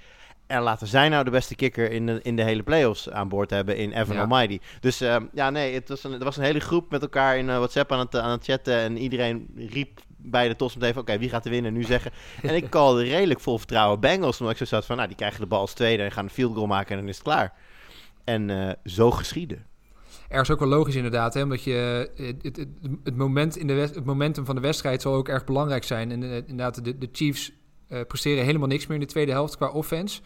[0.47, 3.51] En laten zij nou de beste kicker in de, in de hele playoffs aan boord
[3.51, 4.21] hebben in Evan Ja.
[4.21, 4.59] Almighty.
[4.81, 7.49] Dus eh, ja, nee, het was een, er was een hele groep met elkaar in
[7.51, 8.75] eh, WhatsApp aan het, aan het chatten.
[8.75, 12.11] En iedereen riep bij de tos meteen van, oké, wie gaat er winnen nu zeggen.
[12.43, 14.41] En ik calde redelijk vol vertrouwen Bengals.
[14.41, 16.31] Omdat ik zo zat van, nou, die krijgen de bal als tweede en gaan een
[16.31, 17.53] field goal maken en dan is het klaar.
[18.25, 19.67] En eh, zo geschieden.
[20.29, 21.43] Ergens ook wel logisch inderdaad, hè?
[21.43, 22.67] omdat je eh, het,
[23.05, 26.11] het, moment in de het momentum van de wedstrijd zal ook erg belangrijk zijn.
[26.11, 27.53] En eh, inderdaad, de, de Chiefs
[28.07, 30.21] presteren helemaal niks meer in de tweede helft qua offense.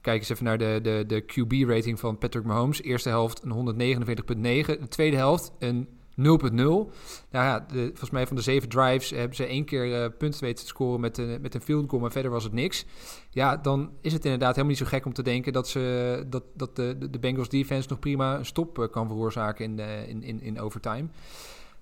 [0.00, 2.82] Kijk eens even naar de, de, de QB-rating van Patrick Mahomes.
[2.82, 4.36] Eerste helft een 149,9.
[4.36, 6.54] De tweede helft een 0,0.
[6.54, 6.88] Nou
[7.30, 10.62] ja, de, volgens mij van de zeven drives hebben ze één keer eh, punten weten
[10.64, 12.84] te scoren met, een met een field goal, maar verder was het niks.
[13.30, 16.42] Ja, dan is het inderdaad helemaal niet zo gek om te denken dat, ze, dat,
[16.54, 20.22] dat de, de- Bengals defense nog prima een stop eh, kan veroorzaken in, de, in,
[20.22, 21.06] in, in overtime.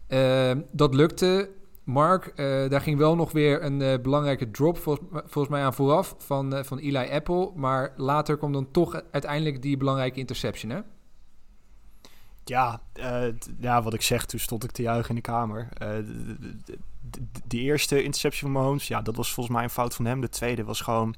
[0.07, 1.51] Ehm, dat lukte.
[1.85, 6.15] Mark, eh, daar ging wel nog weer een eh, belangrijke drop volgens, mij aan vooraf
[6.19, 7.51] van, eh, van Eli Apple.
[7.55, 10.81] Maar later kwam dan toch uiteindelijk die belangrijke interception, hè?
[12.45, 13.25] Ja, eh,
[13.61, 15.69] ja, wat ik zeg, toen stond ik te juichen in de kamer.
[15.75, 16.73] Eh, d- d-
[17.11, 20.05] d- d- die eerste interception van Mahomes, ja, dat was volgens mij een fout van
[20.05, 20.21] hem.
[20.21, 21.15] De tweede was gewoon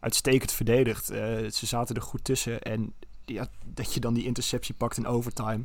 [0.00, 1.10] uitstekend verdedigd.
[1.10, 2.62] Eh, ze zaten er goed tussen.
[2.62, 2.92] En
[3.24, 5.64] ja, dat je dan die interceptie pakt in overtime.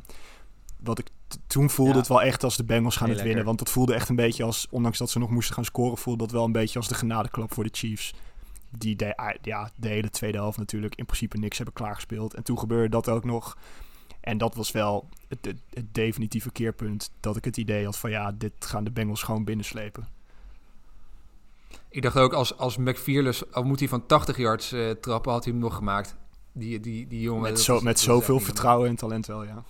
[0.82, 1.06] Wat ik
[1.46, 1.98] toen voelde Ja.
[1.98, 3.44] het wel echt als de Bengals gaan Heel het winnen.
[3.44, 6.22] Want dat voelde echt een beetje als, ondanks dat ze nog moesten gaan scoren, voelde
[6.24, 8.14] dat wel een beetje als de genadeklap voor de Chiefs.
[8.70, 12.34] Die de, ah, ja, de hele tweede helft natuurlijk in principe niks hebben klaargespeeld.
[12.34, 13.56] En toen gebeurde dat ook nog.
[14.20, 17.10] En dat was wel het, het, het definitieve keerpunt.
[17.20, 20.08] Dat ik het idee had van ja, dit gaan de Bengals gewoon binnenslepen.
[21.88, 25.44] Ik dacht ook, als, als McFearless, al moet hij van 80 yards eh, trappen, had
[25.44, 26.16] hij hem nog gemaakt.
[26.52, 27.42] Die, die, die jongen.
[27.42, 29.64] Met, zo, is- met zoveel vertrouwen en talent wel, ja.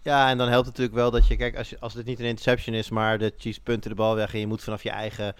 [0.00, 2.18] Ja, en dan helpt het natuurlijk wel dat je, kijk, als, je, als dit niet
[2.20, 4.90] een interception is, maar de Chiefs punten de bal weg en je moet vanaf je
[4.90, 5.34] eigen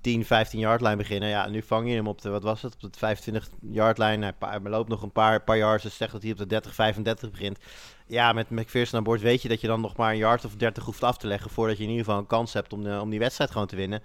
[0.00, 1.28] 10, 15 yard lijn beginnen.
[1.28, 3.96] Ja, nu vang je hem op de, wat was het, op de 25 yard
[4.38, 6.74] pa- hij loopt nog een paar, paar yards, dus zegt dat hij op de 30,
[6.74, 7.58] 35 begint.
[8.06, 10.54] Ja, met McPherson aan boord weet je dat je dan nog maar een yard of
[10.54, 13.00] 30 hoeft af te leggen voordat je in ieder geval een kans hebt om, de,
[13.00, 14.02] om die wedstrijd gewoon te winnen.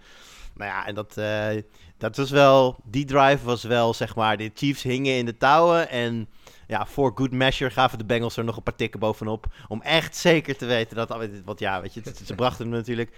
[0.56, 1.62] Nou ja, en dat, eh,
[1.98, 5.90] dat was wel, die drive was wel, zeg maar, de Chiefs hingen in de touwen
[5.90, 6.28] en
[6.68, 9.46] ja, voor good measure gaven de Bengals er nog een paar tikken bovenop.
[9.68, 11.30] Om echt zeker te weten dat.
[11.46, 13.18] Want ja, weet je, ze brachten hem natuurlijk.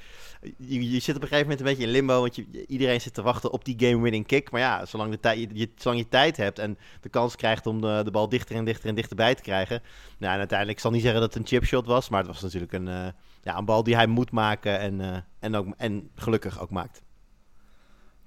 [0.58, 2.19] Je, je zit op een gegeven moment een beetje in limbo.
[2.21, 4.51] Want je, iedereen zit te wachten op die game-winning kick.
[4.51, 7.67] Maar ja, zolang, de tijd, je, je- zolang je tijd hebt en de kans krijgt
[7.67, 9.81] om de, de bal dichter en dichter en dichterbij te krijgen.
[10.17, 12.10] Nou, en uiteindelijk, ik zal niet zeggen dat het een chipshot was.
[12.10, 13.08] Maar het was natuurlijk een, eh,
[13.43, 14.79] ja, een bal die hij moet maken.
[14.79, 17.03] En, eh, en, ook, en gelukkig ook maakt.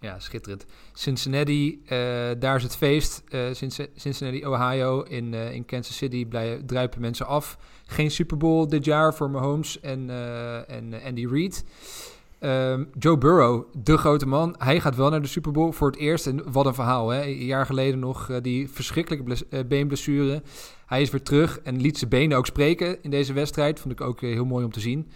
[0.01, 0.65] Ja, schitterend.
[0.93, 1.99] Cincinnati, eh,
[2.39, 3.23] daar is het feest.
[3.53, 5.03] Cinci- Cincinnati, Ohio.
[5.03, 7.59] In, eh, in Kansas City blij- druipen mensen af.
[7.87, 10.11] Geen Super Bowl dit jaar voor Mahomes en,
[10.69, 11.65] en Andy Reid.
[12.39, 14.55] Ehm, Joe Burrow, de grote man.
[14.59, 16.27] Hij gaat wel naar de Super Bowl voor het eerst.
[16.27, 17.23] En wat een verhaal, hè?
[17.25, 20.43] Een jaar geleden nog die verschrikkelijke bles- beenblessure.
[20.87, 23.81] Hij is weer terug en liet zijn benen ook spreken in deze wedstrijd.
[23.81, 25.11] Vond ik ook heel mooi om te zien.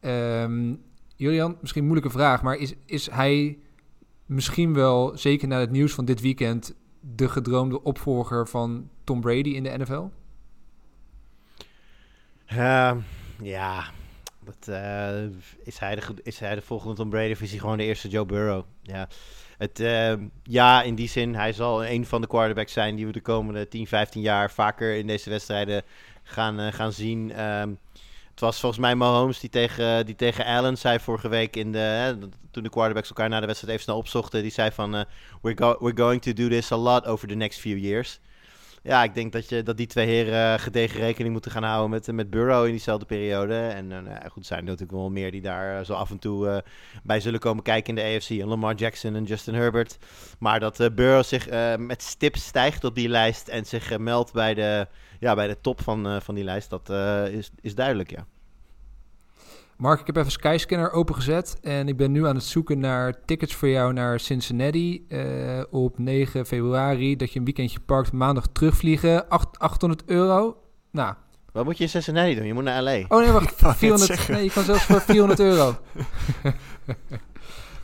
[0.00, 0.74] Ehm,
[1.16, 3.58] Julian, misschien een moeilijke vraag, maar is, is hij
[4.26, 9.50] misschien wel, zeker na het nieuws van dit weekend, de gedroomde opvolger van Tom Brady
[9.50, 10.04] in de NFL?
[12.46, 12.98] Ehm,
[13.42, 13.84] ja,
[14.44, 15.22] dat, eh,
[15.64, 18.08] is, hij de, is hij de volgende Tom Brady of is hij gewoon de eerste
[18.08, 18.64] Joe Burrow?
[18.82, 19.08] Ja,
[19.58, 23.12] het, ehm, ja, in die zin, hij zal een van de quarterbacks zijn die we
[23.12, 25.82] de komende 10, 15 jaar vaker in deze wedstrijden
[26.22, 27.32] gaan, eh, gaan zien.
[27.32, 27.72] Ehm,
[28.36, 31.78] het was volgens mij Mahomes die tegen, die tegen Allen zei vorige week in de,
[31.78, 32.16] hè,
[32.50, 34.42] toen de quarterbacks elkaar na de wedstrijd even snel opzochten.
[34.42, 35.04] Die zei van, eh,
[35.42, 38.20] we're, go- we're going to do this a lot over the next few years.
[38.86, 42.12] Ja, ik denk dat, je, dat die twee heren gedegen rekening moeten gaan houden met,
[42.12, 43.54] met Burrow in diezelfde periode.
[43.54, 46.18] En eh, nou goed, zijn er natuurlijk wel meer die daar eh, zo af en
[46.18, 46.58] toe eh,
[47.02, 48.30] bij zullen komen kijken in de AFC.
[48.30, 49.98] En Lamar Jackson en Justin Herbert.
[50.38, 54.86] Maar dat Burrow zich met stip stijgt op die lijst en zich meldt bij de,
[55.20, 56.90] ja, bij de top van, van die lijst, dat
[57.30, 58.26] is, is duidelijk, ja.
[59.76, 63.54] Mark, ik heb even Skyscanner opengezet en ik ben nu aan het zoeken naar tickets
[63.54, 67.16] voor jou naar Cincinnati eh, op 9 februari.
[67.16, 70.56] Dat je een weekendje parkt, maandag terugvliegen, Acht- 800 euro.
[70.90, 71.14] Nou,
[71.52, 72.46] Wat moet je in Cincinnati doen?
[72.46, 73.04] Je moet naar LA.
[73.08, 74.34] oh nee, wacht, wou net 400, zeggen.
[74.34, 75.76] nee, je kan zelfs voor 400 euro.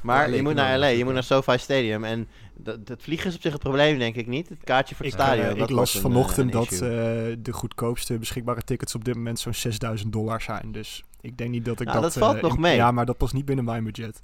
[0.02, 0.78] Maar Ja, je moet naar.
[0.78, 2.04] LA, je moet naar SoFi Stadium.
[2.04, 2.28] En
[2.64, 4.48] dat, dat vliegen is op zich het probleem, denk ik niet.
[4.48, 5.46] Het kaartje voor het Ik, stadion.
[5.48, 9.04] eh, dat ik las een, vanochtend eh, een dat eh, de goedkoopste beschikbare tickets op
[9.04, 10.72] dit moment zo'n 6000 dollar zijn.
[10.72, 12.14] Dus ik denk niet dat ik Nou, dat...
[12.14, 12.76] dat valt nog in- mee.
[12.76, 14.20] Ja, maar dat past niet binnen mijn budget.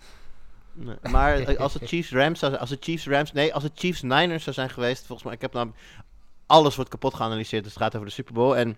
[0.72, 4.02] Nee, Maar als het Chiefs Rams, zou- als het Chiefs Rams, nee, als het Chiefs
[4.02, 5.70] Niners zou zijn geweest, volgens mij, ik heb nou,
[6.46, 8.76] alles wordt kapot geanalyseerd, dus het gaat over de Super Bowl en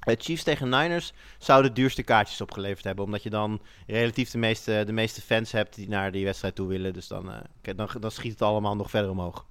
[0.00, 4.82] Chiefs tegen Niners zouden de duurste kaartjes opgeleverd hebben, omdat je dan relatief de meeste,
[4.86, 8.10] de meeste fans hebt die naar die wedstrijd toe willen, dus dan, eh, dan, dan
[8.10, 9.46] schiet het allemaal nog verder omhoog.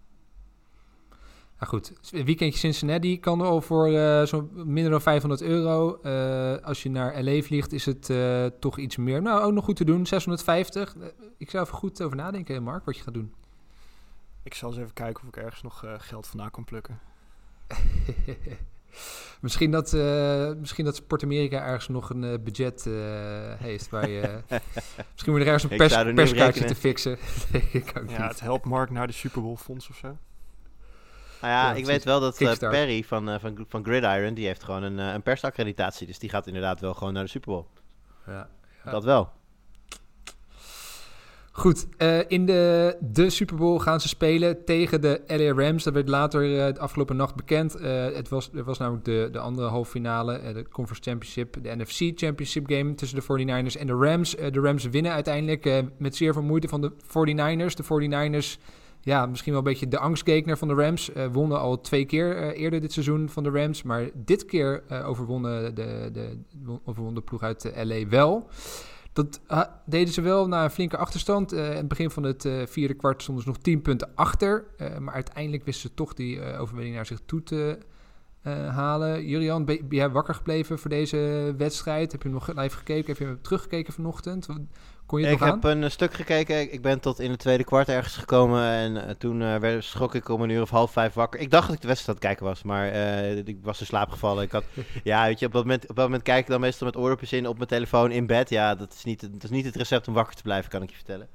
[1.60, 6.00] Nou goed, een weekendje Cincinnati kan al voor eh zo'n minder dan 500 euro.
[6.02, 9.22] Eh, als je naar LA vliegt is het eh, toch iets meer.
[9.22, 10.96] Nou, ook nog goed te doen, 650.
[10.96, 11.08] Eh,
[11.38, 13.34] ik zou even goed over nadenken, Mark, wat je gaat doen.
[14.44, 17.00] Ik zal eens even kijken of ik ergens nog eh, geld vandaan kan plukken.
[19.40, 22.94] misschien, dat, eh misschien dat Sport Amerika ergens nog een eh, budget eh,
[23.58, 23.90] heeft.
[23.90, 24.22] Waar je,
[25.12, 27.18] misschien moet je er ergens een Ik pers, zou er perskaartje te fixen.
[27.52, 28.30] Denk ik ook Ja, niet.
[28.30, 30.08] het helpt Mark naar de Super Bowl fonds of zo.
[31.42, 32.38] Nou ja, Ja, ik weet wel dat.
[32.60, 36.48] Perry van, eh, van, van Gridiron, die heeft gewoon een, een persaccreditatie, dus die gaat
[36.48, 37.66] inderdaad wel gewoon naar de Super Bowl.
[38.28, 38.50] Ja.
[38.86, 38.92] Ja.
[38.92, 39.30] Dat wel.
[41.60, 45.84] Goed, eh, in de, de Super Bowl gaan ze spelen tegen de LA Rams.
[45.84, 47.76] Dat werd later eh, de afgelopen nacht bekend.
[47.76, 51.58] Eh, het was, er was namelijk de, de andere halve finale, eh, de Conference Championship,
[51.64, 54.36] de NFC Championship game tussen de 49ers en de Rams.
[54.36, 57.76] De Rams winnen uiteindelijk met zeer veel moeite van de 49ers.
[57.76, 58.58] De 49ers,
[59.02, 61.12] ja, misschien wel een beetje de angstgekner van de Rams.
[61.32, 63.84] wonnen al twee keer eerder dit seizoen van de Rams.
[63.84, 66.38] Maar dit keer overwonnen de, de,
[66.86, 68.50] overwon de ploeg uit LA wel.
[69.14, 71.52] Dat ha- deden ze wel na een flinke achterstand.
[71.54, 74.66] Eh, in het begin van het eh, vierde kwart stonden ze nog 10 punten achter.
[74.78, 77.78] Eh, maar uiteindelijk wisten ze toch die overwinning naar zich toe te
[78.52, 79.28] eh, halen.
[79.28, 82.12] Julian, ben, ben jij wakker gebleven voor deze wedstrijd?
[82.12, 83.06] Heb je nog live gekeken?
[83.06, 84.48] Heb je hem teruggekeken vanochtend?
[85.06, 85.72] Kon je het Ik nog heb aan?
[85.72, 86.74] een eh, stuk gekeken.
[86.74, 88.64] Ik ben tot in het tweede kwart ergens gekomen.
[88.64, 91.40] En eh, toen werd, schrok ik om een uur of half vijf wakker.
[91.40, 92.64] Ik dacht dat ik de wedstrijd aan het kijken was.
[92.64, 92.88] Maar
[93.46, 94.44] ik was in slaap gevallen.
[94.44, 94.64] Ik had,
[95.04, 97.34] ja, weet je, op dat, moment, op dat moment kijk ik dan meestal met oordopjes
[97.34, 98.50] in op mijn telefoon in bed.
[98.50, 100.90] Ja, dat is, niet, dat is niet het recept om wakker te blijven, kan ik
[100.90, 101.28] je vertellen.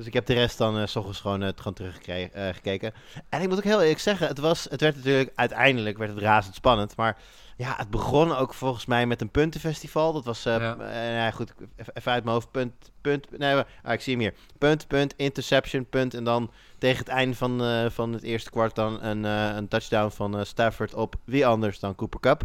[0.00, 2.92] Dus ik heb de rest dan eh, s ochtends gewoon, eh, gewoon teruggekeken.
[3.28, 6.20] en ik moet ook heel eerlijk zeggen, het, was, het werd natuurlijk uiteindelijk werd het
[6.20, 6.96] razend spannend.
[6.96, 7.16] Maar
[7.56, 10.12] ja, het begon ook volgens mij met een puntenfestival.
[10.12, 10.76] Dat was, eh, Ja.
[10.78, 12.50] eh, ja, goed, even uit mijn hoofd.
[12.50, 14.34] Punt, punt, nee, ah, ik zie hem hier.
[14.58, 16.14] Punt, punt, interception, punt.
[16.14, 19.68] En dan tegen het einde van, eh, van het eerste kwart dan een, eh, een
[19.68, 22.42] touchdown van eh, Stafford op wie anders dan Cooper Cup.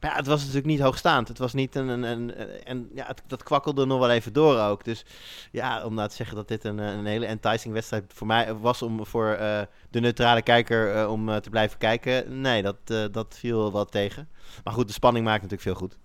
[0.00, 1.28] Maar ja, het was natuurlijk niet hoogstaand.
[1.28, 1.88] Het was niet een...
[1.88, 4.84] een, een, en ja, het, dat kwakkelde nog wel even door ook.
[4.84, 5.04] Dus
[5.52, 8.82] ja, om nou te zeggen dat dit een, een hele enticing wedstrijd voor mij was
[8.82, 12.40] om voor eh, de neutrale kijker eh, om eh, te blijven kijken.
[12.40, 14.28] Nee, dat, eh, dat viel wel tegen.
[14.64, 15.98] Maar goed, de spanning maakt natuurlijk veel goed.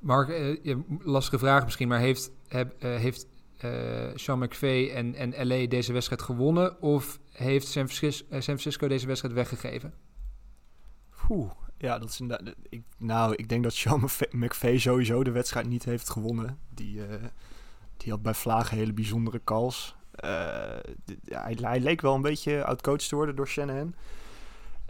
[0.00, 0.58] Mark,
[0.98, 3.26] lastige vraag misschien, maar heeft, heb, eh, heeft
[3.58, 6.82] eh, Sean McVay en, en LA deze wedstrijd gewonnen?
[6.82, 9.94] Of heeft San Francisco, San Francisco deze wedstrijd weggegeven?
[11.28, 12.20] Oeh, ja, dat is.
[12.68, 16.58] Ik, nou, ik denk dat Sean McVay sowieso de wedstrijd niet heeft gewonnen.
[16.74, 17.24] Die, eh,
[17.96, 19.96] die had bij Vlagen hele bijzondere calls.
[20.10, 20.78] Eh,
[21.28, 23.94] hij, leek wel een beetje outcoached te worden door Shanahan.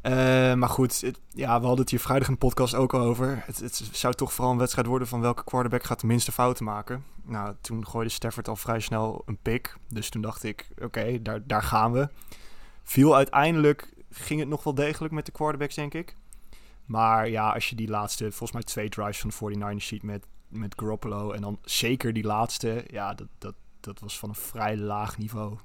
[0.03, 0.12] Eh,
[0.55, 3.42] maar goed, ja, we hadden het hier vrijdag in de podcast ook al over.
[3.46, 6.64] Het, het zou toch vooral een wedstrijd worden van welke quarterback gaat de minste fouten
[6.64, 7.05] maken.
[7.25, 9.77] Nou, toen gooide Stafford al vrij snel een pick.
[9.88, 12.09] Dus toen dacht ik, oké, daar, daar gaan we.
[12.83, 16.16] Viel uiteindelijk, ging het nog wel degelijk met de quarterbacks, denk ik.
[16.87, 20.27] Maar ja, als je die laatste, volgens mij twee drives van de 49ers ziet met,
[20.49, 21.31] met Garoppolo...
[21.33, 25.57] en dan zeker die laatste, ja, dat, dat, dat was van een vrij laag niveau.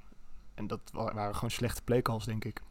[0.53, 2.61] En dat wa- waren gewoon slechte playcalls, denk ik.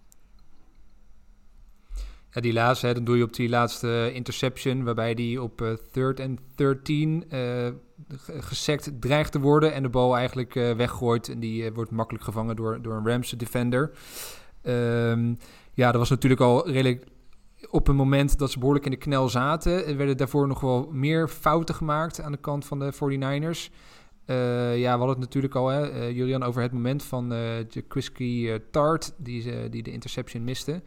[2.33, 5.73] Ja, die laatste, hè, dan doe je op die laatste interception, waarbij die op eh,
[5.93, 7.39] third en 13 eh,
[8.09, 11.29] ge- gesekt dreigt te worden en de bal eigenlijk eh, weggooit.
[11.29, 13.91] En die eh, wordt makkelijk gevangen door, door een Rams defender.
[14.63, 15.35] Ehm,
[15.75, 17.07] ja, dat was natuurlijk al redelijk
[17.71, 19.87] op een moment dat ze behoorlijk in de knel zaten.
[19.87, 23.73] Er werden daarvoor nog wel meer fouten gemaakt aan de kant van de 49ers.
[24.25, 27.69] Eh, ja, we hadden het natuurlijk al, hè, eh, Julian, over het moment van uh,
[27.69, 30.83] Jaquiski Tart, die, die de interception miste.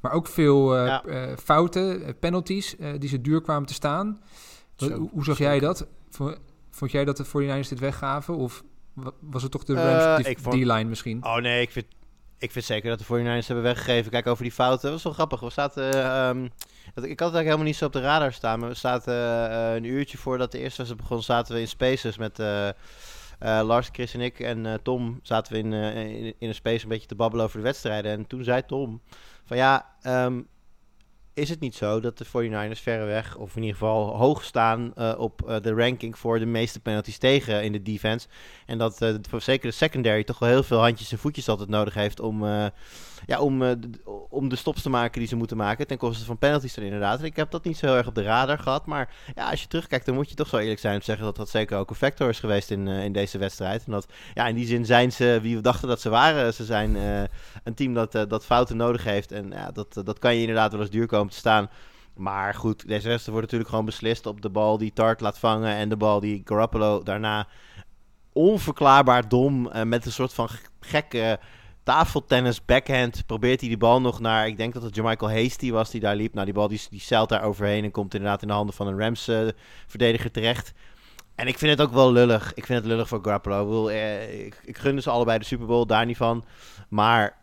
[0.00, 1.04] Maar ook veel eh, Ja.
[1.04, 4.20] eh, fouten, eh, penalties, eh, die ze duur kwamen te staan.
[4.76, 5.86] Zo, hoe, hoe zag jij dat?
[6.10, 6.34] Vo-
[6.70, 8.36] Vond jij dat de 49ers dit weggaven?
[8.36, 11.24] Of wa- was het toch de Eh, Rams ik D- vond- D-line misschien?
[11.24, 11.86] Oh nee, ik vind,
[12.42, 14.10] Ik vind zeker dat de 49ers hebben weggegeven.
[14.10, 14.82] Kijk, over die fouten.
[14.82, 15.40] Dat was wel grappig.
[15.40, 15.92] We zaten...
[15.92, 16.50] ehm, ik
[16.94, 18.60] had het eigenlijk helemaal niet zo op de radar staan.
[18.60, 19.14] Maar we zaten
[19.50, 21.22] eh, een uurtje voordat de eerste wedstrijd begon...
[21.22, 22.38] zaten we in Spaces met...
[22.38, 22.74] eh, eh,
[23.38, 27.06] Lars, Chris en ik en Tom zaten we in, in, in een space een beetje
[27.06, 28.12] te babbelen over de wedstrijden.
[28.12, 29.00] En toen zei Tom
[29.44, 30.40] van ja, ehm,
[31.34, 35.14] is het niet zo dat de 49ers verreweg, of in ieder geval hoog staan eh,
[35.18, 38.28] op eh, de ranking voor de meeste penalties tegen in de defense.
[38.66, 41.94] En dat voor zeker de secondary toch wel heel veel handjes en voetjes altijd nodig
[41.94, 42.44] heeft om,
[43.26, 43.70] ja, om, eh,
[44.28, 45.86] om de stops te maken die ze moeten maken.
[45.86, 47.22] Ten koste van penalties dan inderdaad.
[47.22, 48.86] Ik heb dat niet zo heel erg op de radar gehad.
[48.86, 51.24] Maar ja, als je terugkijkt, dan moet je toch zo eerlijk zijn om te zeggen
[51.24, 53.84] dat dat zeker ook een factor is geweest in, eh, in deze wedstrijd.
[53.84, 56.54] En dat ja, in die zin zijn ze wie we dachten dat ze waren.
[56.54, 57.22] Ze zijn eh,
[57.64, 59.32] een team dat, dat fouten nodig heeft.
[59.32, 61.70] En ja, dat, dat kan je inderdaad wel eens duur komen te staan.
[62.14, 65.74] Maar goed, deze wedstrijd wordt natuurlijk gewoon beslist op de bal die Tart laat vangen.
[65.74, 67.46] En de bal die Garoppolo daarna
[68.32, 70.48] onverklaarbaar dom met een soort van
[70.80, 71.38] gekke
[71.82, 75.90] tafeltennis backhand probeert hij die bal nog naar, ik denk dat het Jermichael Hasty was
[75.90, 76.34] die daar liep.
[76.34, 78.86] Nou, die bal die, die zeilt daar overheen en komt inderdaad in de handen van
[78.86, 79.48] een Rams eh,
[79.86, 80.72] verdediger terecht.
[81.34, 82.54] En ik vind het ook wel lullig.
[82.54, 85.86] Ik vind het lullig voor bedoel, eh, ik, ik gun ze allebei de Super Bowl,
[85.86, 86.44] daar niet van.
[86.88, 87.36] Maar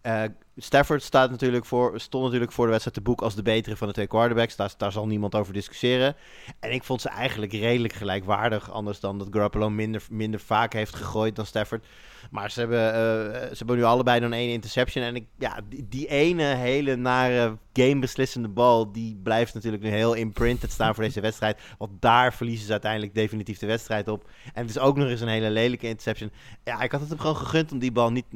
[0.00, 0.22] eh,
[0.58, 3.86] Stafford staat natuurlijk voor, stond natuurlijk voor de wedstrijd te boek als de betere van
[3.86, 4.56] de twee quarterbacks.
[4.56, 6.16] Daar, daar zal niemand over discussiëren.
[6.60, 8.70] En ik vond ze eigenlijk redelijk gelijkwaardig.
[8.70, 11.86] Anders dan dat Garoppolo minder, minder vaak heeft gegooid dan Stafford.
[12.30, 15.04] Maar ze hebben, eh, ze hebben nu allebei dan één interception.
[15.04, 18.92] En ik, ja, die, ene hele nare gamebeslissende bal...
[18.92, 21.60] die blijft natuurlijk nu heel imprinted staan voor deze wedstrijd.
[21.78, 24.30] Want daar verliezen ze uiteindelijk definitief de wedstrijd op.
[24.54, 26.30] En het is ook nog eens een hele lelijke interception.
[26.64, 28.26] Ja, ik had het hem gewoon gegund om die bal niet...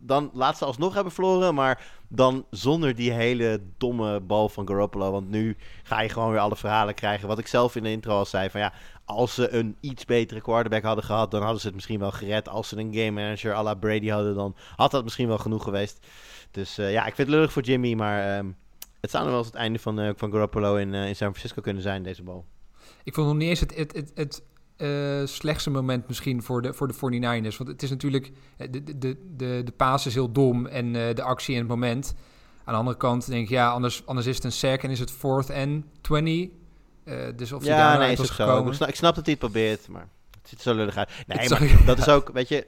[0.00, 5.10] Dan laat ze alsnog hebben verloren, maar dan zonder die hele domme bal van Garoppolo.
[5.10, 7.28] Want nu ga je gewoon weer alle verhalen krijgen.
[7.28, 8.72] Wat ik zelf in de intro al zei, van ja...
[9.04, 12.48] Als ze een iets betere quarterback hadden gehad, dan hadden ze het misschien wel gered.
[12.48, 15.62] Als ze een game manager à la Brady hadden, dan had dat misschien wel genoeg
[15.62, 16.06] geweest.
[16.50, 18.50] Dus eh, ja, ik vind het lullig voor Jimmy, maar ehm,
[19.00, 21.30] het zou nog wel eens het einde van, eh, van Garoppolo in, eh, in San
[21.30, 22.44] Francisco kunnen zijn, deze bal.
[23.04, 24.42] Ik vond nog niet eens het, het, het, het
[24.80, 27.56] eh, slechtste moment misschien voor de, voor de 49ers.
[27.56, 28.30] Want het is natuurlijk...
[28.56, 31.68] eh, De, de, de, de, paas is heel dom en eh, de actie en het
[31.68, 32.14] moment.
[32.64, 34.98] Aan de andere kant denk ik, ja, anders, anders is het een sack en is
[35.00, 36.48] het fourth and 20.
[37.04, 38.66] Eh, dus of daar ja, nee, is ook zo.
[38.68, 40.08] Ik snap, ik snap dat hij het probeert, maar
[40.40, 41.10] het ziet er zo lullig uit.
[41.26, 42.66] Nee, maar dat is ook, weet je,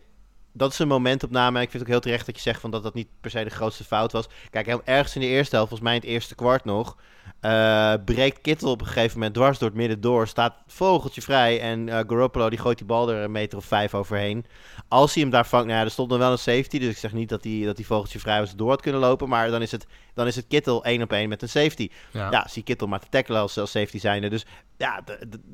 [0.52, 1.60] dat is een momentopname.
[1.60, 3.44] Ik vind het ook heel terecht dat je zegt van dat dat niet per se
[3.44, 4.28] de grootste fout was.
[4.50, 6.96] Kijk, heel- ergens in de eerste helft, volgens mij in het eerste kwart nog,
[7.42, 11.60] eh, breekt Kittel op een gegeven moment dwars door het midden door, staat vogeltje vrij
[11.60, 14.44] en eh, Garoppolo die gooit die bal er een meter of vijf overheen.
[14.88, 16.96] Als hij hem daar vangt, nou ja, er stond nog wel een safety, dus ik
[16.96, 19.62] zeg niet dat die, dat die vogeltje vrij was door had kunnen lopen, maar dan
[19.62, 21.90] is het, dan is het Kittel één op één met een safety.
[22.10, 22.30] Ja.
[22.30, 24.28] Ja, zie Kittel maar te tackelen als, als safety zijnde.
[24.28, 25.04] Dus ja,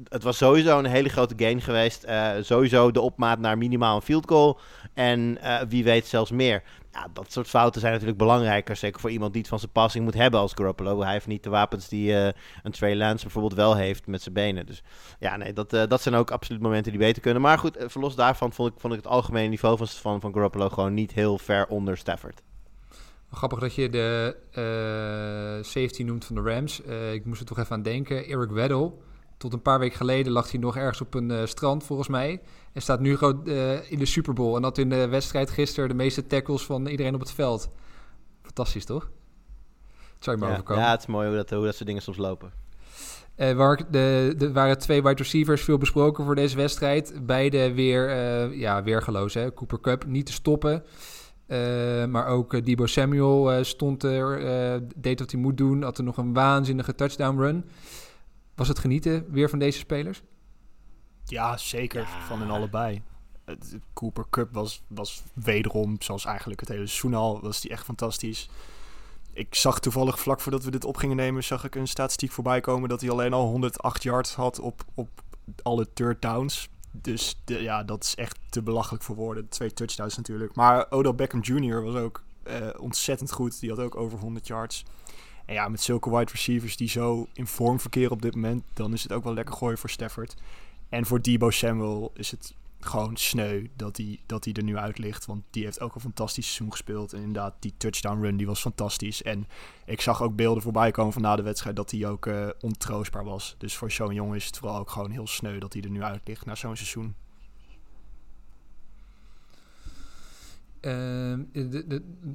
[0.08, 2.04] het was sowieso een hele grote gain geweest.
[2.04, 4.60] Eh, sowieso de opmaat naar minimaal een field goal.
[4.94, 6.62] En wie weet zelfs meer.
[6.92, 8.76] Ja, dat soort fouten zijn natuurlijk belangrijker.
[8.76, 11.00] Zeker voor iemand die het van zijn passing moet hebben als Garoppolo.
[11.00, 14.34] Hij heeft niet de wapens die eh, een Trey Lance bijvoorbeeld wel heeft met zijn
[14.34, 14.66] benen.
[14.66, 14.82] Dus
[15.18, 17.42] ja, nee, dat, eh, dat zijn ook absoluut momenten die beter kunnen.
[17.42, 20.32] Maar goed, eh, verlos daarvan vond ik, vond ik het algemene niveau van, van, van
[20.32, 22.42] Garoppolo gewoon niet heel ver onder Stafford.
[23.30, 24.36] Grappig dat je de
[25.62, 26.80] safety noemt van de Rams.
[27.12, 28.26] Ik moest er toch even aan denken.
[28.26, 28.92] Eric Weddle.
[29.36, 32.40] Tot een paar weken geleden lag hij nog ergens op een strand, volgens mij.
[32.78, 34.56] En staat nu gewoon eh, in de Super Bowl.
[34.56, 37.70] En had in de wedstrijd gisteren de meeste tackles van iedereen op het veld.
[38.42, 39.10] Fantastisch, toch?
[40.14, 40.84] Het zou je maar Ja, overkomen.
[40.84, 42.52] ja, het is mooi hoe dat, hoe dat soort dingen soms lopen.
[43.34, 47.26] Eh, waar, de, de, waren twee wide receivers veel besproken voor deze wedstrijd.
[47.26, 49.34] Beide weer eh ja, weergeloos.
[49.34, 49.54] Hè?
[49.54, 50.84] Cooper Cup niet te stoppen.
[51.46, 55.82] Eh, maar ook eh, Debo Samuel eh, stond er, eh, deed wat hij moet doen.
[55.82, 57.64] Had er nog een waanzinnige touchdown run.
[58.54, 60.22] Was het genieten weer van deze spelers?
[61.28, 62.06] Ja, zeker.
[62.26, 63.02] Van hen allebei.
[63.44, 67.84] Het- Cooper Cup was, was wederom, zoals eigenlijk het hele seizoen al, was die echt
[67.84, 68.48] fantastisch.
[69.32, 72.60] Ik zag toevallig vlak voordat we dit op gingen nemen, zag ik een statistiek voorbij
[72.60, 75.08] komen dat hij alleen al 108 yards had op, op
[75.62, 76.68] alle third downs.
[76.90, 79.48] Dus de, ja, dat is echt te belachelijk voor woorden.
[79.48, 80.54] Twee touchdowns natuurlijk.
[80.54, 81.82] Maar Odell Beckham Jr.
[81.82, 83.60] was ook eh, ontzettend goed.
[83.60, 84.84] Die had ook over 100 yards.
[85.46, 88.92] En ja, met zulke wide receivers die zo in vorm verkeren op dit moment, dan
[88.92, 90.34] is het ook wel lekker gooien voor Stafford.
[90.88, 94.98] En voor Debo Samuel is het gewoon sneu dat hij, dat hij er nu uit
[94.98, 95.26] ligt.
[95.26, 97.12] Want die heeft ook een fantastisch seizoen gespeeld.
[97.12, 99.22] En inderdaad, die touchdown run die was fantastisch.
[99.22, 99.46] En
[99.84, 103.24] ik zag ook beelden voorbij komen van na de wedstrijd dat hij ook eh, ontroostbaar
[103.24, 103.54] was.
[103.58, 106.02] Dus voor zo'n jongen is het vooral ook gewoon heel sneu dat hij er nu
[106.02, 107.04] uit ligt na zo'n seizoen.
[107.04, 107.16] Ehm, de,
[110.64, 111.46] de, er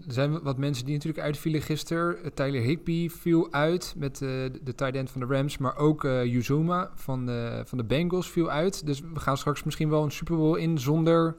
[0.08, 2.24] zijn wat mensen die natuurlijk uitvielen gisteren.
[2.24, 4.30] Eh, Tyler Higby viel uit met eh,
[4.64, 5.58] de, tight end van de Rams.
[5.58, 8.86] Maar ook eh Uzuma van de, van de Bengals viel uit.
[8.86, 11.36] Dus we gaan straks misschien wel een Super Bowl in zonder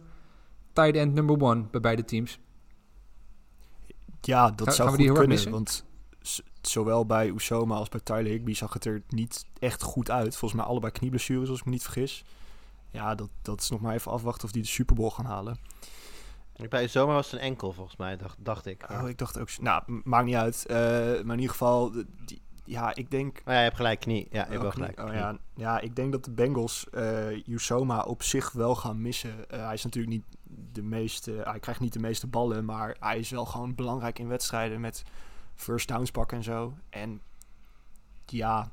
[0.73, 2.39] tight end number one bij beide teams.
[4.21, 5.51] Ja, dat zou goed kunnen.
[5.51, 5.85] Want
[6.61, 10.37] zowel bij Usoma als bij Tyler Higby zag het er niet echt goed uit.
[10.37, 12.25] Volgens mij allebei knieblessures, als ik me niet vergis.
[12.91, 15.59] Ja, dat, dat is nog maar even afwachten of die de Super Bowl gaan halen.
[16.69, 18.87] Bij zomer was het een enkel, volgens mij, dacht, dacht ik.
[18.91, 19.49] Oh, ik dacht ook...
[19.61, 20.67] Nou, maakt niet uit.
[20.67, 21.93] Eh, maar in ieder geval,
[22.25, 23.41] die, ja, ik denk...
[23.45, 24.27] Maar ja, je hebt gelijk, knie.
[24.31, 24.73] Ja, je hebt wel niet.
[24.73, 25.01] gelijk.
[25.01, 25.39] Oh, ja.
[25.55, 29.51] ja, ik denk dat de Bengals eh Usoma op zich wel gaan missen.
[29.51, 30.25] Eh, hij is natuurlijk niet
[30.73, 34.29] de meeste, hij krijgt niet de meeste ballen, maar hij is wel gewoon belangrijk in
[34.29, 35.03] wedstrijden met
[35.55, 36.75] first downs pakken en zo.
[36.91, 37.21] En
[38.27, 38.71] ja,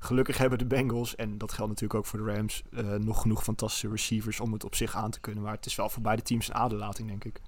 [0.00, 3.42] gelukkig hebben de Bengals, en dat geldt natuurlijk ook voor de Rams, eh, nog genoeg
[3.42, 5.42] fantastische receivers om het op zich aan te kunnen.
[5.42, 7.40] Maar het is wel voor beide teams een aderlating, denk ik.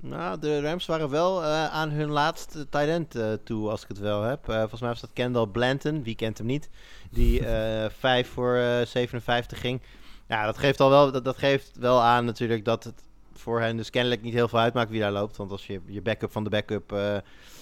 [0.00, 3.88] Nou, de Rams waren wel eh, aan hun laatste tight end eh, toe, als ik
[3.88, 4.44] het wel heb.
[4.44, 6.68] Volgens mij was dat Kendall Blanton, wie kent hem niet,
[7.10, 9.80] die eh 5 voor eh, 57 ging.
[10.28, 13.02] Ja, dat geeft al wel, dat, dat geeft wel aan natuurlijk dat het
[13.32, 15.36] voor hen dus kennelijk niet heel veel uitmaakt wie daar loopt.
[15.36, 17.16] Want als je je backup van de backup eh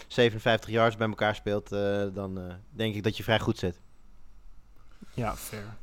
[0.06, 1.68] 57 yards bij elkaar speelt,
[2.14, 2.40] dan
[2.70, 3.80] denk ik dat je vrij goed zit.
[5.14, 5.76] Ja, fair.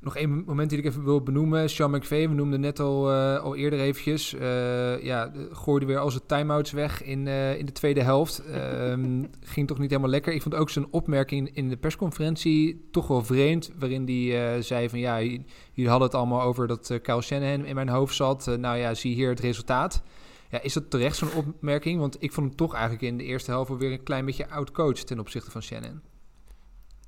[0.00, 1.70] Nog één moment die ik even wil benoemen.
[1.70, 4.34] Sean McVay, we noemden net al, eh, al eerder eventjes.
[4.34, 8.38] eh, ja, de- gooide weer al zijn timeouts weg in, eh, in de tweede helft.
[8.44, 10.32] Ehm, ging toch niet helemaal lekker.
[10.32, 13.70] Ik vond ook zijn opmerking in de persconferentie toch wel vreemd.
[13.78, 17.74] Waarin hij zei van ja, jullie hadden het allemaal over dat eh Kyle Shanahan in
[17.74, 18.46] mijn hoofd zat.
[18.58, 20.02] Nou ja, zie hier het resultaat.
[20.50, 22.00] Ja, is dat terecht zo'n opmerking?
[22.00, 24.98] Want ik vond hem toch eigenlijk in de eerste helft weer een klein beetje oud-coach
[24.98, 26.00] ten opzichte van Shannon.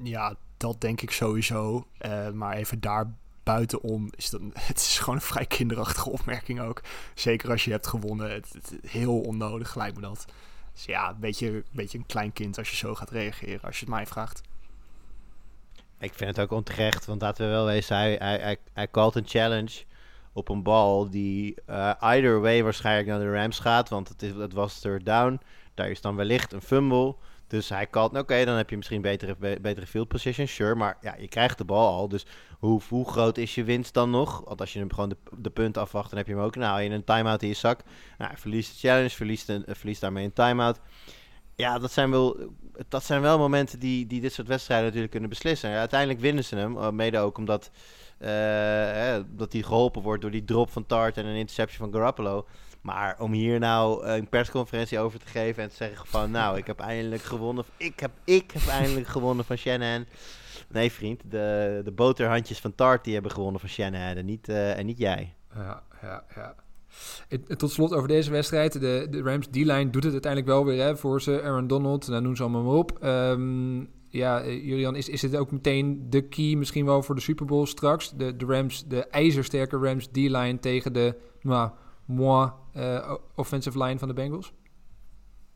[0.02, 1.86] Ja, dat denk ik sowieso.
[1.98, 4.40] Eh, maar even daar buitenom is dat...
[4.70, 6.80] Het is gewoon een vrij kinderachtige opmerking ook.
[7.14, 8.30] Zeker als je hebt gewonnen.
[8.30, 10.24] Het, het- heel onnodig, lijkt me dat.
[10.72, 13.78] Dus ja, een beetje, een beetje een klein kind als je zo gaat reageren, als
[13.78, 14.40] je het mij vraagt.
[15.98, 19.14] Ik vind het ook onterecht, want laten we wel wezen, hij, hij, hij, hij called
[19.14, 19.84] een challenge
[20.32, 24.34] op een bal die eh either way waarschijnlijk naar de Rams gaat, want het, is,
[24.34, 25.40] het was third down.
[25.74, 27.14] Daar is dan wellicht een fumble.
[27.50, 30.74] Dus hij called, oké, dan heb je misschien betere, be- betere field position, sure.
[30.74, 32.26] Maar ja, je krijgt de bal al, dus
[32.58, 34.42] hoe, groot is je winst dan nog?
[34.44, 36.56] Want als je hem gewoon de, punt afwacht, dan heb je hem ook.
[36.56, 37.80] Nou, je een timeout in je zak.
[38.18, 40.80] Nou, verliest de challenge, verliest, een, eh, verliest daarmee een timeout.
[41.56, 42.36] Ja, dat zijn wel,
[42.88, 45.70] dat zijn wel momenten die, die dit soort wedstrijden natuurlijk kunnen beslissen.
[45.70, 47.70] Ja, uiteindelijk winnen ze hem, eh, mede ook omdat
[48.18, 52.46] eh, dat hij geholpen wordt door die drop van Tart en een interception van Garoppolo.
[52.80, 56.30] Maar om hier nou eh, een persconferentie over te geven en te zeggen van...
[56.30, 57.64] nou, ik heb eindelijk gewonnen.
[57.76, 60.04] Ik heb, ik heb eindelijk gewonnen van Shanahan.
[60.68, 61.22] Nee, vriend.
[61.30, 64.98] De, de boterhandjes van Tart die hebben gewonnen van Shanahan en niet, eh, en niet
[64.98, 65.34] jij.
[65.54, 66.54] Ja, ja, ja.
[67.56, 68.72] Tot slot over deze wedstrijd.
[68.72, 71.42] De, de Rams D-line doet het uiteindelijk wel weer hè, voor ze.
[71.42, 72.98] Aaron Donald, nou noem ze allemaal maar op.
[73.00, 77.20] Ehm, ja, eh, Julian, is, is dit ook meteen de key misschien wel voor de
[77.20, 78.10] Super Bowl straks?
[78.10, 81.70] De, de Rams, de ijzersterke Rams D-line tegen de nou,
[82.04, 84.52] moi eh, offensive line van de Bengals?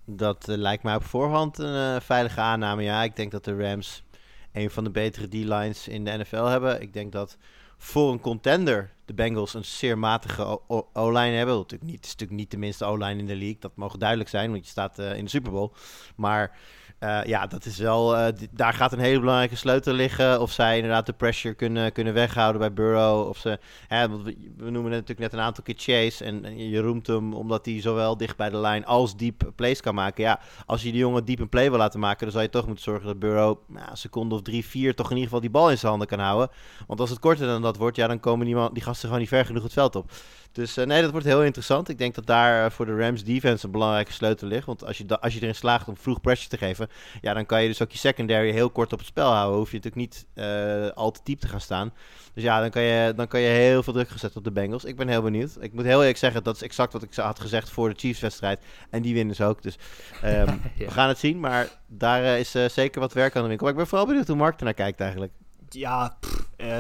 [0.07, 2.83] Dat eh, lijkt mij op voorhand een eh, veilige aanname.
[2.83, 4.05] Ja, ik denk dat de Rams
[4.53, 6.83] een van de betere D-lines in de NFL hebben.
[6.83, 7.37] Ik denk dat
[7.77, 10.61] voor een contender de Bengals een zeer matige
[10.93, 11.59] O-line hebben.
[11.59, 13.61] Het is natuurlijk niet de minste O-line in de league.
[13.61, 15.73] Dat mogen duidelijk zijn, want je staat in de Super Bowl.
[16.17, 16.59] Maar
[17.05, 20.40] eh, ja, dat is wel, eh, daar gaat een hele belangrijke sleutel liggen.
[20.40, 23.28] Of zij inderdaad de pressure kunnen, kunnen weghouden bij Burrow.
[23.28, 26.24] Of ze, hè, we, noemen het natuurlijk net een aantal keer Chase.
[26.24, 29.80] En, en je roemt hem omdat hij zowel dicht bij de lijn als diep plays
[29.80, 30.24] kan maken.
[30.24, 32.66] Ja, als je die jongen diep een play wil laten maken, dan zou je toch
[32.66, 35.50] moeten zorgen dat Burrow nou, een seconde of drie, vier toch in ieder geval die
[35.50, 36.48] bal in zijn handen kan houden.
[36.86, 39.20] Want als het korter dan dat wordt, ja, dan komen die, man, die gasten gewoon
[39.20, 40.11] niet ver genoeg het veld op.
[40.55, 41.88] Dus eh, nee, dat wordt heel interessant.
[41.88, 44.66] Ik denk dat daar eh, voor de Rams defense een belangrijke sleutel ligt.
[44.66, 46.88] Want als je, als je erin slaagt om vroeg pressure te geven,
[47.20, 49.59] ja, dan kan je dus ook je secondary heel kort op het spel houden.
[49.59, 51.92] Hoef je natuurlijk niet eh, al te diep te gaan staan.
[52.34, 54.84] Dus ja, dan kan, je, dan kan je heel veel druk gezet op de Bengals.
[54.84, 55.57] Ik ben heel benieuwd.
[55.61, 58.64] Ik moet heel eerlijk zeggen, dat is exact wat ik had gezegd voor de Chiefs-wedstrijd.
[58.90, 59.62] En die winnen ze ook.
[59.62, 59.78] Dus
[60.22, 60.32] ehm,
[60.76, 60.84] Ja.
[60.84, 61.40] we gaan het zien.
[61.40, 63.66] Maar daar is eh, zeker wat werk aan de winkel.
[63.66, 65.32] Maar ik ben vooral benieuwd hoe Mark ernaar kijkt eigenlijk.
[65.68, 66.78] Ja, pff, eh,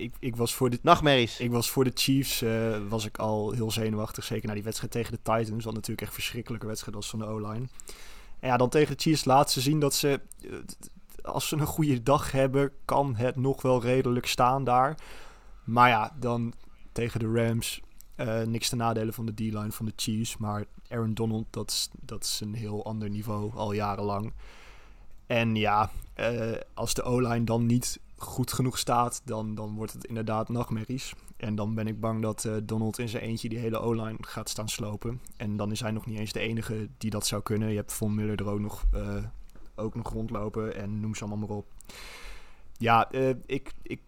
[0.00, 1.40] ik, ik was voor de Nachtmerries.
[1.40, 4.24] Ik was voor de Chiefs eh, was ik al heel zenuwachtig.
[4.24, 5.64] Zeker na die wedstrijd tegen de Titans.
[5.64, 7.66] Wat natuurlijk echt verschrikkelijke wedstrijd was van de O-line.
[8.40, 10.20] En ja, dan tegen de Chiefs laten ze zien dat ze...
[10.42, 10.50] eh,
[11.22, 14.98] als ze een goede dag hebben, kan het nog wel redelijk staan daar.
[15.64, 16.52] Maar ja, dan
[16.92, 17.80] tegen de Rams...
[18.14, 20.36] eh, niks te nadelen van de D-line van de Chiefs.
[20.36, 24.32] Maar Aaron Donald, dat is, dat is een heel ander niveau al jarenlang.
[25.26, 25.90] En ja,
[26.74, 31.14] als de O-line dan niet goed genoeg staat, dan, dan wordt het inderdaad nachtmerries.
[31.36, 34.48] En dan ben ik bang dat eh, Donald in zijn eentje die hele O-line gaat
[34.48, 35.20] staan slopen.
[35.36, 37.68] En dan is hij nog niet eens de enige die dat zou kunnen.
[37.70, 39.24] Je hebt Von Miller er ook nog, eh,
[39.74, 41.72] ook nog rondlopen en noem ze allemaal maar op.
[42.76, 44.00] Ja, eh, ik, ik,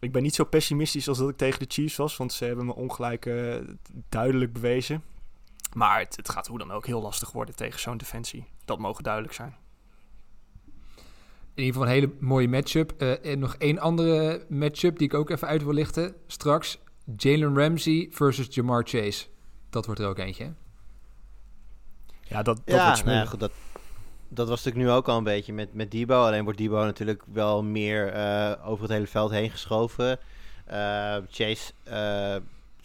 [0.00, 2.66] ik ben niet zo pessimistisch als dat ik tegen de Chiefs was, want ze hebben
[2.66, 3.30] me ongelijk
[4.08, 5.02] duidelijk bewezen.
[5.74, 8.46] Maar het, het gaat hoe dan ook heel lastig worden tegen zo'n defensie.
[8.64, 9.56] Dat mogen duidelijk zijn.
[11.54, 12.92] In ieder geval een hele mooie matchup.
[12.98, 16.14] Eh, en nog één andere matchup die ik ook even uit wil lichten.
[16.26, 16.78] Straks
[17.16, 19.26] Jalen Ramsey versus Jamar Chase.
[19.70, 20.44] Dat wordt er ook eentje.
[20.44, 20.50] hè?
[22.22, 23.52] Ja, dat, dat ja, wordt nou ja, goed, dat,
[24.28, 26.24] dat was natuurlijk nu ook al een beetje met, met Debo.
[26.24, 30.18] Alleen wordt Debo natuurlijk wel meer eh, over het hele veld heen geschoven.
[30.64, 32.36] Eh, Chase eh,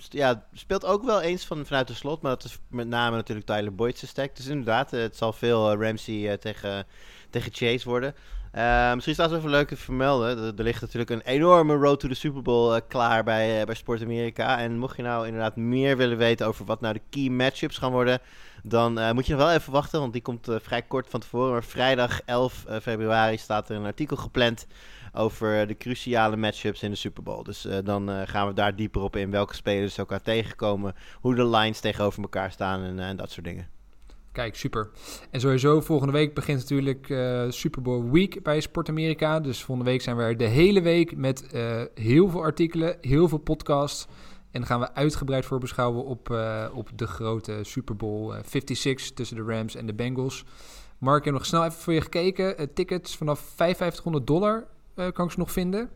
[0.09, 2.21] ja, speelt ook wel eens van, vanuit de slot.
[2.21, 4.35] Maar dat is met name natuurlijk Tyler Boyd's stack.
[4.35, 6.85] Dus inderdaad, het zal veel Ramsey tegen,
[7.29, 8.15] tegen Chase worden.
[8.51, 10.57] Eh, misschien is dat even leuk te vermelden.
[10.57, 13.75] Er, ligt natuurlijk een enorme road to the Super Bowl eh, klaar bij, eh, bij
[13.75, 14.59] Sport Amerika.
[14.59, 17.91] En mocht je nou inderdaad meer willen weten over wat nou de key matchups gaan
[17.91, 18.19] worden,
[18.63, 21.51] dan eh, moet je nog wel even wachten, want die komt vrij kort van tevoren.
[21.51, 24.67] Maar vrijdag 11 eh, februari staat er een artikel gepland
[25.13, 27.43] over de cruciale matchups in de Super Bowl.
[27.43, 31.79] Dus dan gaan we daar dieper op in welke spelers elkaar tegenkomen, hoe de lines
[31.79, 33.78] tegenover elkaar staan en, en dat soort dingen.
[34.31, 34.89] Kijk, super.
[35.31, 39.39] En sowieso, volgende week begint natuurlijk eh, Super Bowl Week bij Sport Amerika.
[39.39, 43.27] Dus volgende week zijn we er de hele week met eh, heel veel artikelen, heel
[43.27, 44.07] veel podcasts.
[44.51, 49.37] En gaan we uitgebreid voorbeschouwen op, eh, op de grote Super Bowl eh, 56 tussen
[49.37, 50.45] de Rams en de Bengals.
[50.97, 52.73] Mark, ik heb nog snel even voor je gekeken.
[52.73, 54.67] Tickets vanaf 5500 dollar
[55.13, 55.89] kan ik ze nog vinden.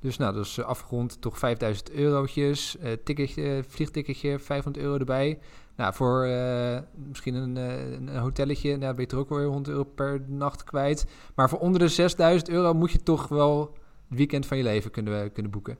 [0.00, 2.76] Dus nou, dat is afgerond toch 5000 eurotjes.
[3.04, 5.38] Ticketje, vliegticketje, 500 euro erbij.
[5.76, 9.68] Nou, voor eh, misschien een, eh, een hotelletje, nou, ben je er ook weer 100
[9.68, 11.06] euro per nacht kwijt.
[11.34, 13.60] Maar voor onder de 6000 euro moet je toch wel
[14.08, 15.78] het weekend van je leven kunnen, kunnen boeken.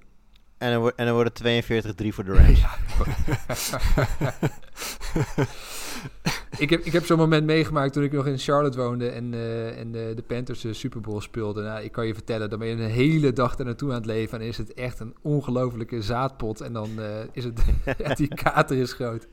[0.59, 1.65] En dan, en dan wordt het
[2.03, 2.65] 42-3 voor de Rams.
[6.59, 9.79] ik heb, ik heb zo'n moment meegemaakt toen ik nog in Charlotte woonde en, eh,
[9.79, 11.65] en de, de Panthers de Super Bowl speelden.
[11.65, 14.07] Nou, ik kan je vertellen, dan ben je een hele dag daar naartoe aan het
[14.07, 16.61] leven en is het echt een ongelofelijke zaadpot.
[16.61, 17.65] En dan eh, is het,
[18.17, 19.29] die kater is groot.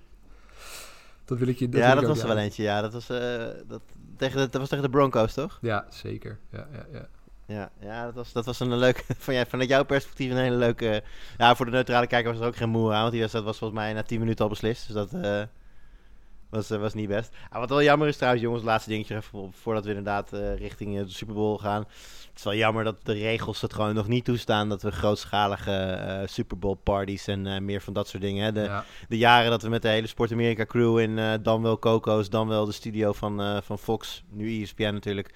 [1.26, 2.63] Dat wil ik je dat ja, dat was er wel eentje.
[2.63, 3.82] Ja, dat was, eh, dat,
[4.17, 5.57] tegen de, dat was tegen de Broncos, toch?
[5.61, 6.39] Ja, zeker.
[6.51, 7.07] Ja, ja, ja.
[7.45, 9.03] Ja, ja dat, was, dat was een leuke.
[9.17, 11.03] Van, ja, vanuit jouw perspectief een hele leuke.
[11.38, 12.99] Ja, voor de neutrale kijker was er ook geen moe aan.
[12.99, 14.86] Want die wedstrijd was volgens mij na 10 minuten al beslist.
[14.88, 15.41] Dus dat eh,
[16.53, 17.35] was, eh, was niet best.
[17.49, 20.97] Ah, wat wel jammer is trouwens, jongens, laatste dingetje even voordat we inderdaad eh, richting
[20.97, 21.85] eh, de Super Bowl gaan.
[22.29, 25.71] Het is wel jammer dat de regels het gewoon nog niet toestaan dat we grootschalige
[25.71, 28.43] eh Super Bowl parties en meer van dat soort dingen.
[28.43, 28.51] Hè.
[28.51, 28.85] De, ja.
[29.07, 32.47] de jaren dat we met de hele Sport America crew in dan wel Coco's, dan
[32.47, 35.33] wel de studio van, van Fox, nu ESPN natuurlijk,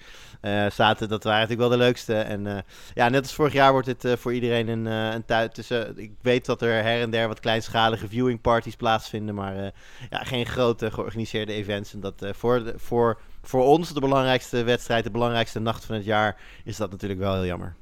[0.68, 1.08] zaten.
[1.08, 2.14] Dat waren natuurlijk wel de leukste.
[2.14, 2.64] En
[2.94, 5.98] ja, net als vorig jaar wordt dit voor iedereen een, een tijd tussen.
[5.98, 9.72] Ik weet dat er her en der wat kleinschalige viewing parties plaatsvinden, maar
[10.10, 11.94] ja, geen grote georganiseerde events.
[11.94, 15.94] En dat eh, voor, de, voor, voor ons de belangrijkste wedstrijd, de belangrijkste nacht van
[15.94, 17.74] het jaar, is dat natuurlijk wel heel jammer.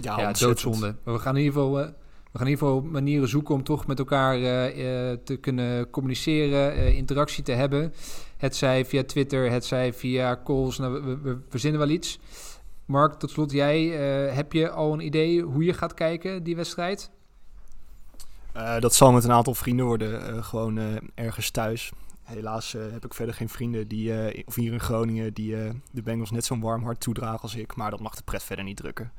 [0.00, 0.94] Ja, doodzonde.
[1.04, 1.86] Maar we gaan in ieder geval, eh,
[2.32, 5.90] we gaan in ieder geval manieren zoeken om toch met elkaar eh, eh, te kunnen
[5.90, 7.94] communiceren, eh, interactie te hebben.
[8.36, 10.78] Het zij via Twitter, het zij via calls.
[10.78, 12.18] Nou, we, we, we verzinnen wel iets.
[12.84, 13.90] Mark, tot slot, jij,
[14.28, 17.10] eh, heb je al een idee hoe je gaat kijken, die wedstrijd?
[18.52, 20.84] Eh, dat zal met een aantal vrienden worden, eh, gewoon eh,
[21.14, 21.92] ergens thuis.
[22.22, 25.70] Helaas eh, heb ik verder geen vrienden die, eh, of hier in Groningen die eh,
[25.90, 27.76] de Bengals net zo'n warm hart toedragen als ik.
[27.76, 29.12] Maar dat mag de pret verder niet drukken.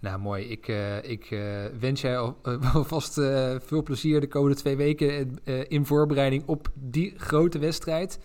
[0.00, 0.44] Nou, mooi.
[0.44, 0.68] Ik,
[1.02, 1.28] ik
[1.80, 2.38] wens jij al,
[2.74, 3.14] alvast
[3.64, 8.18] veel plezier de komende twee weken in voorbereiding op die grote wedstrijd.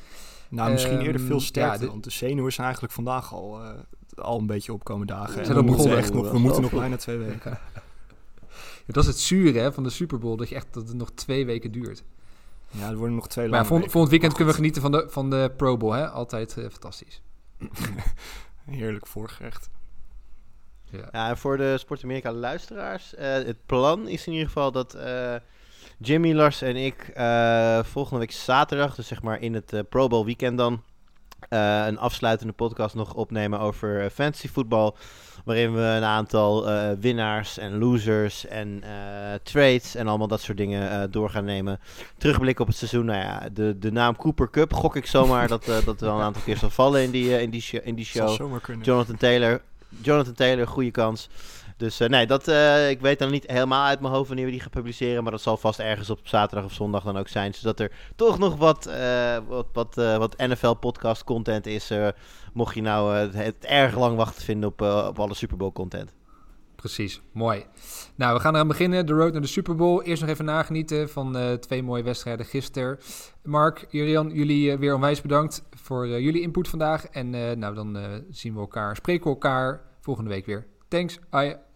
[0.49, 3.61] Nou, misschien eerder Ehm, veel ja, de- want de zenuwen zijn eigenlijk vandaag al,
[4.15, 5.33] al een beetje opkomen dagen.
[5.45, 7.59] Zijn En we moeten, echt nog, we moeten nog bijna twee weken.
[8.87, 11.11] Dat is het zure hè, van de Super Bowl, dat, je echt, dat het nog
[11.11, 12.03] twee weken duurt.
[12.69, 15.05] Ja, er worden nog twee Maar ja, volgend weekend Maar kunnen we genieten van de,
[15.09, 15.93] van de Pro Bowl.
[15.93, 16.07] Hè?
[16.09, 17.21] Altijd eh, fantastisch.
[18.65, 19.69] Heerlijk voorgerecht.
[20.89, 21.09] Ja.
[21.11, 24.93] Ja, en voor de Sport Amerika luisteraars, eh, het plan is in ieder geval dat
[24.93, 25.35] eh,
[25.97, 30.25] Jimmy, Lars en ik eh, volgende week zaterdag, dus zeg maar in het Pro Bowl
[30.25, 30.83] weekend dan,
[31.49, 34.97] eh, een afsluitende podcast nog opnemen over eh, fantasy voetbal.
[35.45, 38.89] Waarin we een aantal eh, winnaars en losers en eh,
[39.43, 41.79] trades en allemaal dat soort dingen door gaan nemen.
[42.17, 43.05] Terugblikken op het seizoen.
[43.05, 46.41] Nou ja, de, de naam Cooper Cup gok ik zomaar dat, dat wel een aantal
[46.41, 48.29] keer zal vallen in die, in die, show- in die show.
[48.85, 49.61] Jonathan Taylor,
[50.01, 51.29] Jonathan Taylor, goede kans.
[51.77, 54.51] Dus eh, nee, dat, eh, ik weet dan niet helemaal uit mijn hoofd wanneer we
[54.51, 55.23] die gaan publiceren.
[55.23, 57.53] Maar dat zal vast ergens op zaterdag of zondag dan ook zijn.
[57.53, 61.91] Zodat er toch nog wat, eh, wat, wat, wat NFL-podcast content is.
[62.53, 66.13] mocht je nou het erg lang wachten vinden op, op alle Super Bowl content.
[66.75, 67.65] Precies, mooi.
[68.15, 69.05] Nou, we gaan eraan beginnen.
[69.05, 70.01] De road naar de Super Bowl.
[70.01, 72.99] Eerst nog even nagenieten van twee mooie wedstrijden gisteren.
[73.43, 77.07] Mark, Jurian, jullie weer onwijs bedankt voor jullie input vandaag.
[77.07, 77.97] En nou, dan
[78.31, 80.65] zien we elkaar, spreken we elkaar volgende week weer.
[80.87, 81.66] Thanks, Aya.